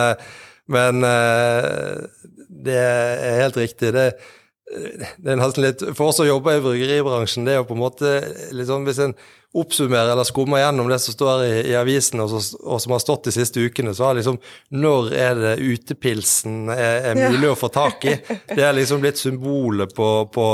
men 0.72 1.08
det 2.64 2.76
er 2.80 3.40
helt 3.42 3.56
riktig. 3.60 3.92
Det, 3.96 4.10
det 4.66 5.32
er 5.32 5.38
nesten 5.38 5.62
litt, 5.62 5.82
For 5.94 6.10
oss 6.10 6.20
som 6.20 6.26
jobber 6.26 6.58
i 6.58 6.62
bryggeribransjen, 6.64 7.46
det 7.46 7.54
er 7.54 7.60
jo 7.60 7.68
på 7.68 7.76
en 7.76 7.84
måte 7.84 8.14
litt 8.50 8.66
sånn 8.66 8.86
Hvis 8.88 9.02
en 9.04 9.14
oppsummerer 9.56 10.10
eller 10.12 10.26
skummer 10.26 10.60
gjennom 10.60 10.90
det 10.90 10.98
som 11.00 11.14
står 11.14 11.44
i, 11.46 11.52
i 11.70 11.76
avisen 11.78 12.20
og, 12.20 12.34
og, 12.34 12.80
som 12.82 12.92
har 12.92 13.00
stått 13.00 13.28
de 13.28 13.36
siste 13.36 13.62
ukene, 13.62 13.94
så 13.96 14.08
har 14.08 14.18
liksom 14.18 14.40
Når 14.74 15.12
er 15.16 15.38
det 15.40 15.54
utepilsen 15.62 16.72
er, 16.74 17.12
er 17.12 17.20
mulig 17.20 17.46
ja. 17.46 17.54
å 17.54 17.60
få 17.60 17.70
tak 17.72 18.08
i? 18.10 18.16
Det 18.50 18.64
er 18.64 18.74
liksom 18.76 19.04
blitt 19.04 19.22
symbolet 19.22 19.94
på, 19.96 20.10
på, 20.34 20.48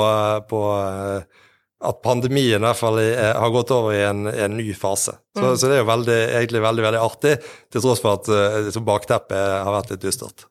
på 0.50 0.62
eh, 0.76 1.40
at 1.82 1.98
pandemien 2.04 2.60
i 2.60 2.66
hvert 2.68 2.78
fall 2.78 3.00
er, 3.02 3.32
har 3.34 3.50
gått 3.54 3.72
over 3.74 3.96
i 3.96 4.04
en, 4.06 4.26
en 4.30 4.54
ny 4.54 4.68
fase. 4.78 5.16
Så, 5.34 5.42
mm. 5.42 5.56
så, 5.56 5.66
det 5.66 5.76
er 5.76 5.82
jo 5.82 5.88
veldig, 5.88 6.20
egentlig 6.38 6.62
veldig 6.62 6.84
veldig 6.86 7.02
artig, 7.02 7.34
til 7.72 7.84
tross 7.84 8.02
for 8.04 8.20
at 8.20 8.30
uh, 8.30 8.82
bakteppet 8.86 9.40
har 9.64 9.74
vært 9.74 9.94
litt 9.94 10.04
dystert. 10.04 10.46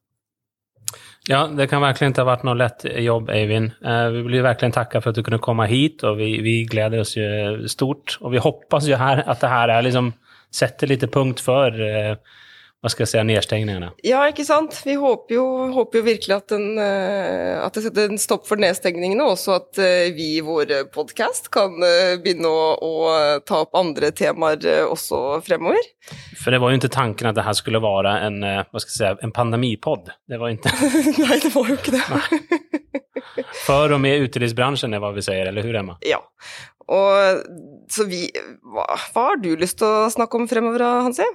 Ja, 1.27 1.47
det 1.47 1.67
kan 1.67 1.81
verkligen 1.81 2.11
inte 2.11 2.21
ha 2.21 2.25
varit 2.25 2.43
något 2.43 2.57
lätt 2.57 2.85
jobb, 2.97 3.29
Eivind. 3.29 3.71
Eh, 3.85 4.07
vi 4.07 4.21
vill 4.21 4.41
verkligen 4.41 4.71
tacka 4.71 5.01
för 5.01 5.09
att 5.09 5.15
du 5.15 5.23
kunde 5.23 5.39
komma 5.39 5.65
hit 5.65 6.03
och 6.03 6.19
vi, 6.19 6.41
vi 6.41 6.63
gläder 6.63 6.99
oss 6.99 7.17
ju 7.17 7.67
stort. 7.67 8.17
Och 8.21 8.33
vi 8.33 8.37
hoppas 8.37 8.87
ju 8.87 8.95
här 8.95 9.23
att 9.29 9.39
det 9.39 9.47
här 9.47 9.67
är 9.67 9.81
liksom, 9.81 10.13
sätter 10.51 10.87
lite 10.87 11.07
punkt 11.07 11.39
för 11.39 11.81
eh, 11.81 12.15
hva 12.81 12.89
skal 12.89 13.03
jeg 13.03 13.11
si, 13.11 13.19
nedstengningene. 13.29 13.91
Ja, 14.01 14.23
ikke 14.25 14.41
sant. 14.41 14.73
Vi 14.87 14.95
håper 14.97 15.35
jo, 15.35 15.43
håper 15.75 15.99
jo 15.99 16.05
virkelig 16.07 16.33
at, 16.33 16.47
den, 16.49 16.79
eh, 16.81 17.53
at, 17.61 17.75
det 17.75 17.83
setter 17.85 18.09
en 18.09 18.21
stopp 18.21 18.47
for 18.49 18.57
nedstengningene, 18.61 19.21
og 19.21 19.35
også 19.35 19.53
at 19.59 19.81
eh, 19.85 20.07
vi 20.17 20.31
i 20.39 20.41
vår 20.41 20.73
podkast 20.93 21.51
kan 21.53 21.77
eh, 21.85 22.15
begynne 22.23 22.49
å, 22.49 22.71
å, 22.81 23.11
ta 23.45 23.59
opp 23.67 23.77
andre 23.77 24.09
temaer 24.17 24.65
også 24.87 25.43
fremover. 25.45 25.85
For 26.41 26.49
det 26.49 26.61
var 26.63 26.73
jo 26.73 26.79
ikke 26.81 26.89
tanken 26.95 27.29
at 27.29 27.37
det 27.37 27.45
her 27.45 27.59
skulle 27.59 27.83
være 27.83 28.15
en, 28.25 28.41
hva 28.41 28.81
skal 28.81 28.89
jeg 28.89 28.97
si, 28.97 29.27
en 29.27 29.35
pandemipod. 29.35 30.09
Det 30.25 30.41
var 30.41 30.55
ikke 30.55 30.73
Nei, 31.21 31.37
det 31.37 31.51
var 31.53 31.69
jo 31.69 31.77
ikke 31.77 31.93
det. 31.93 33.45
For 33.61 33.93
og 33.93 34.01
med 34.01 34.25
utelivsbransjen 34.25 34.97
er 34.97 35.03
hva 35.03 35.13
vi 35.13 35.21
sier, 35.21 35.45
eller 35.51 35.69
hur, 35.69 35.77
Emma? 35.77 35.99
Ja. 36.01 36.17
Og 36.91 37.45
så 37.93 38.07
vi 38.09 38.25
hva, 38.33 38.87
hva 39.13 39.27
har 39.29 39.37
du 39.39 39.53
lyst 39.59 39.77
til 39.79 39.87
å 39.87 40.09
snakke 40.11 40.41
om 40.41 40.49
fremover, 40.49 40.83
Hansi? 41.05 41.29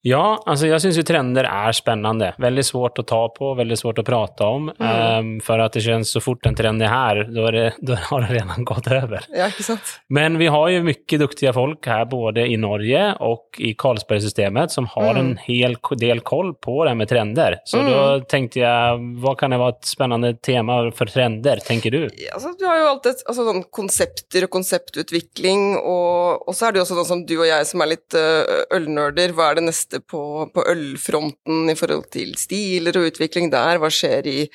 Ja, 0.00 0.42
alltså 0.46 0.66
jag 0.66 0.82
syns 0.82 0.98
ju 0.98 1.02
trender 1.02 1.44
är 1.44 1.72
spännande. 1.72 2.34
Väldigt 2.38 2.66
svårt 2.66 2.98
att 2.98 3.06
ta 3.06 3.28
på, 3.28 3.54
väldigt 3.54 3.78
svårt 3.78 3.98
att 3.98 4.06
prata 4.06 4.46
om. 4.46 4.72
Mm. 4.80 5.18
Um, 5.18 5.40
för 5.40 5.58
att 5.58 5.72
det 5.72 5.80
känns 5.80 6.10
så 6.10 6.20
fort 6.20 6.46
en 6.46 6.54
trend 6.54 6.82
är 6.82 6.86
här, 6.86 7.28
då, 7.34 7.46
är 7.46 7.52
det, 7.52 7.72
då 7.78 7.94
har 7.94 8.20
den 8.20 8.30
redan 8.30 8.64
gått 8.64 8.86
över. 8.86 9.24
Ja, 9.28 9.50
sant. 9.50 9.80
Men 10.08 10.38
vi 10.38 10.46
har 10.46 10.68
ju 10.68 10.82
mycket 10.82 11.20
duktiga 11.20 11.52
folk 11.52 11.86
här, 11.86 12.04
både 12.04 12.46
i 12.46 12.56
Norge 12.56 13.14
och 13.14 13.44
i 13.58 13.74
Carlsbergsystemet, 13.74 14.70
som 14.70 14.86
har 14.86 15.10
mm. 15.10 15.26
en 15.26 15.36
hel 15.36 15.76
del 15.96 16.20
koll 16.20 16.54
på 16.54 16.84
det 16.84 16.90
här 16.90 16.94
med 16.94 17.08
trender. 17.08 17.56
Så 17.64 17.78
mm. 17.78 17.92
då 17.92 18.20
tänkte 18.20 18.60
jag, 18.60 18.98
vad 19.22 19.38
kan 19.38 19.50
det 19.50 19.58
vara 19.58 19.68
ett 19.68 19.84
spännande 19.84 20.34
tema 20.34 20.90
för 20.90 21.06
trender, 21.06 21.56
tänker 21.56 21.90
du? 21.90 22.10
Alltså, 22.32 22.48
du 22.58 22.64
har 22.64 22.76
ju 22.76 22.82
alltid 22.82 23.12
alltså, 23.26 23.44
sånn 23.44 23.64
konsepter 23.70 24.44
och 24.44 24.50
konceptutveckling, 24.50 25.76
och, 25.76 26.48
och 26.48 26.56
så 26.56 26.66
är 26.66 26.72
det 26.72 26.76
ju 26.76 26.82
också 26.82 26.94
sånn 26.94 27.04
som 27.04 27.26
du 27.26 27.38
och 27.38 27.46
jag 27.46 27.66
som 27.66 27.80
är 27.80 27.86
lite 27.86 28.18
uh, 28.18 28.76
ölnörder, 28.76 29.28
vad 29.32 29.46
är 29.46 29.54
det 29.54 29.60
nästa 29.60 29.87
neste 29.88 30.00
på, 30.06 30.50
på, 30.52 30.64
ølfronten 30.68 31.70
i 31.70 31.76
forhold 31.76 32.10
til 32.12 32.34
stiler 32.36 32.96
og 32.96 33.08
utvikling 33.10 33.50
der? 33.50 33.78
Hva 33.78 33.90
skjer 33.90 34.26
i 34.26 34.48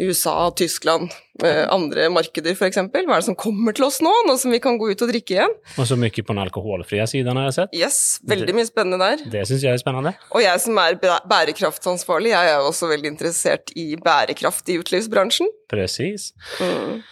USA, 0.00 0.50
Tyskland, 0.56 1.10
eh, 1.42 1.66
andre 1.70 2.10
markeder 2.10 2.54
f.eks.? 2.54 2.76
Hva 2.76 3.00
er 3.00 3.20
det 3.20 3.24
som 3.24 3.36
kommer 3.36 3.72
til 3.72 3.86
oss 3.86 4.00
nå, 4.02 4.12
nå 4.26 4.36
som 4.36 4.52
vi 4.52 4.60
kan 4.60 4.78
gå 4.78 4.90
ut 4.90 5.02
og 5.02 5.10
drikke 5.10 5.34
igjen? 5.38 5.56
Og 5.78 5.86
så 5.86 5.96
mye 5.96 6.10
på 6.10 6.32
den 6.32 6.42
alkoholfrie 6.44 7.06
siden 7.06 7.36
har 7.36 7.48
jeg 7.48 7.58
sett. 7.58 7.74
Yes, 7.74 8.20
veldig 8.28 8.54
mye 8.54 8.68
spennende 8.68 9.00
der. 9.00 9.26
Det 9.30 9.46
syns 9.48 9.64
jeg 9.64 9.74
er 9.74 9.82
spennende. 9.82 10.14
Og 10.32 10.44
jeg 10.44 10.60
som 10.60 10.78
er 10.78 10.98
bærekraftsansvarlig, 11.00 12.34
jeg 12.34 12.54
er 12.54 12.62
også 12.62 12.90
veldig 12.92 13.14
interessert 13.14 13.74
i 13.76 13.94
bærekraft 13.96 14.68
i 14.68 14.80
utelivsbransjen. 14.80 15.50
Precis. 15.72 16.32
Mm. 16.60 17.02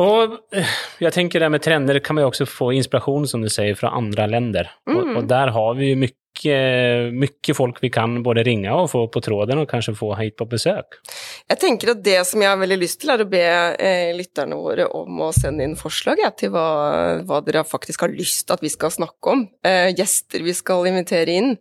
Og 0.00 0.38
eh, 0.56 0.76
jeg 1.04 1.12
tenker 1.12 1.42
det 1.42 1.50
med 1.52 1.60
trender 1.64 1.98
kan 2.00 2.16
man 2.16 2.24
jo 2.24 2.30
også 2.30 2.46
få 2.48 2.70
inspirasjon, 2.78 3.26
som 3.28 3.42
du 3.44 3.50
sier, 3.52 3.76
fra 3.76 3.90
andre 3.96 4.24
länder. 4.30 4.70
Mm. 4.88 4.94
Og, 4.96 5.10
og 5.20 5.26
der 5.28 5.52
har 5.52 5.74
vi 5.76 5.90
jo 5.92 5.98
mye 6.00 6.16
mycket 7.12 7.56
folk 7.56 7.78
vi 7.82 7.90
kan 7.92 8.22
både 8.22 8.42
ringe 8.46 8.72
og 8.74 8.90
få 8.90 9.04
på 9.12 9.20
tråden 9.22 9.62
og 9.62 9.68
kanskje 9.70 9.94
få 9.94 10.12
hit 10.18 10.36
på 10.38 10.46
besøk. 10.50 10.98
Jeg 11.50 11.60
tenker 11.62 11.92
at 11.92 12.02
det 12.04 12.18
som 12.26 12.42
jeg 12.42 12.50
har 12.50 12.60
veldig 12.60 12.78
lyst 12.80 13.00
til, 13.02 13.12
er 13.14 13.22
å 13.22 13.28
be 13.30 13.42
eh, 13.42 14.12
lytterne 14.16 14.58
våre 14.58 14.88
om 14.98 15.20
å 15.26 15.30
sende 15.36 15.66
inn 15.66 15.76
forslag 15.78 16.22
ja, 16.22 16.32
til 16.34 16.52
hva, 16.54 16.66
hva, 17.28 17.42
dere 17.44 17.64
faktisk 17.68 18.06
har 18.06 18.14
lyst 18.14 18.46
til 18.46 18.56
at 18.56 18.64
vi 18.64 18.72
skal 18.72 18.94
snakke 18.94 19.36
om. 19.36 19.46
Eh, 19.66 19.92
gjester 19.92 20.44
vi 20.46 20.56
skal 20.56 20.88
invitere 20.90 21.38
inn. 21.38 21.54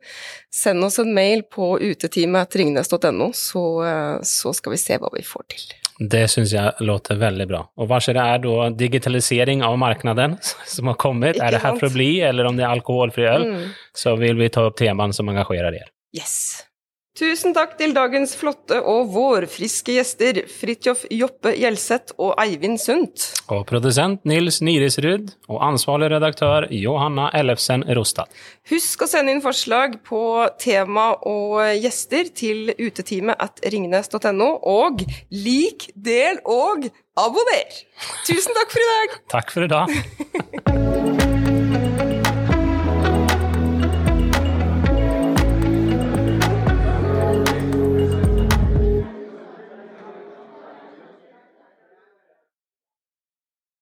Send 0.54 0.84
oss 0.88 1.00
en 1.02 1.14
mail 1.16 1.46
på 1.52 1.76
uteteamet.ringnes.no, 1.82 3.32
så, 3.38 3.68
eh, 3.86 4.18
så 4.28 4.56
skal 4.58 4.78
vi 4.78 4.82
se 4.82 5.00
hva 5.02 5.14
vi 5.14 5.26
får 5.28 5.48
til. 5.54 5.81
Det 6.02 6.24
syns 6.34 6.54
jeg 6.56 6.86
låter 6.88 7.20
veldig 7.22 7.46
bra. 7.50 7.62
Og 7.78 7.90
hva 7.90 8.00
det 8.02 8.18
er 8.18 8.42
da 8.42 8.70
digitalisering 8.74 9.62
av 9.66 9.78
marknaden 9.78 10.38
som 10.74 10.90
har 10.90 10.98
kommet? 11.02 11.38
Ikke 11.38 11.48
er 11.48 11.58
det 11.58 11.64
her 11.66 11.78
for 11.78 11.92
å 11.92 11.94
bli, 11.94 12.12
eller 12.26 12.50
om 12.50 12.58
det 12.58 12.66
er 12.66 12.74
alkoholfri 12.74 13.28
øl, 13.30 13.48
mm. 13.52 13.70
så 14.04 14.16
vil 14.18 14.42
vi 14.42 14.50
ta 14.54 14.66
opp 14.70 14.80
temaene 14.82 15.14
som 15.14 15.30
engasjerer 15.30 15.78
dere. 15.78 15.92
Yes. 16.18 16.66
Tusen 17.22 17.54
takk 17.54 17.76
til 17.78 17.92
dagens 17.94 18.32
flotte 18.34 18.80
og 18.82 19.12
vårfriske 19.14 19.94
gjester, 19.94 20.40
Fridtjof 20.50 21.04
Joppe 21.14 21.52
Gjelseth 21.54 22.16
og 22.18 22.32
Eivind 22.42 22.82
Sundt. 22.82 23.28
Og 23.54 23.62
produsent 23.70 24.26
Nils 24.26 24.58
Nirisrud 24.66 25.30
og 25.46 25.60
ansvarlig 25.68 26.10
redaktør 26.16 26.66
Johanna 26.74 27.30
Ellefsen 27.38 27.86
Rostad. 27.94 28.26
Husk 28.74 29.06
å 29.06 29.12
sende 29.12 29.36
inn 29.36 29.46
forslag 29.46 30.00
på 30.08 30.24
tema 30.58 31.12
og 31.30 31.62
gjester 31.78 32.34
til 32.34 32.74
uteteamet 32.74 33.38
at 33.38 33.62
ringnes.no, 33.70 34.52
og 34.66 35.06
lik, 35.30 35.92
del 35.94 36.42
og 36.42 36.90
abonner! 37.22 37.82
Tusen 38.26 38.58
takk 38.58 38.74
for 38.74 38.82
i 38.82 38.94
dag! 38.96 39.20
Takk 39.38 39.60
for 39.60 39.70
i 39.70 39.74
dag. 39.78 41.20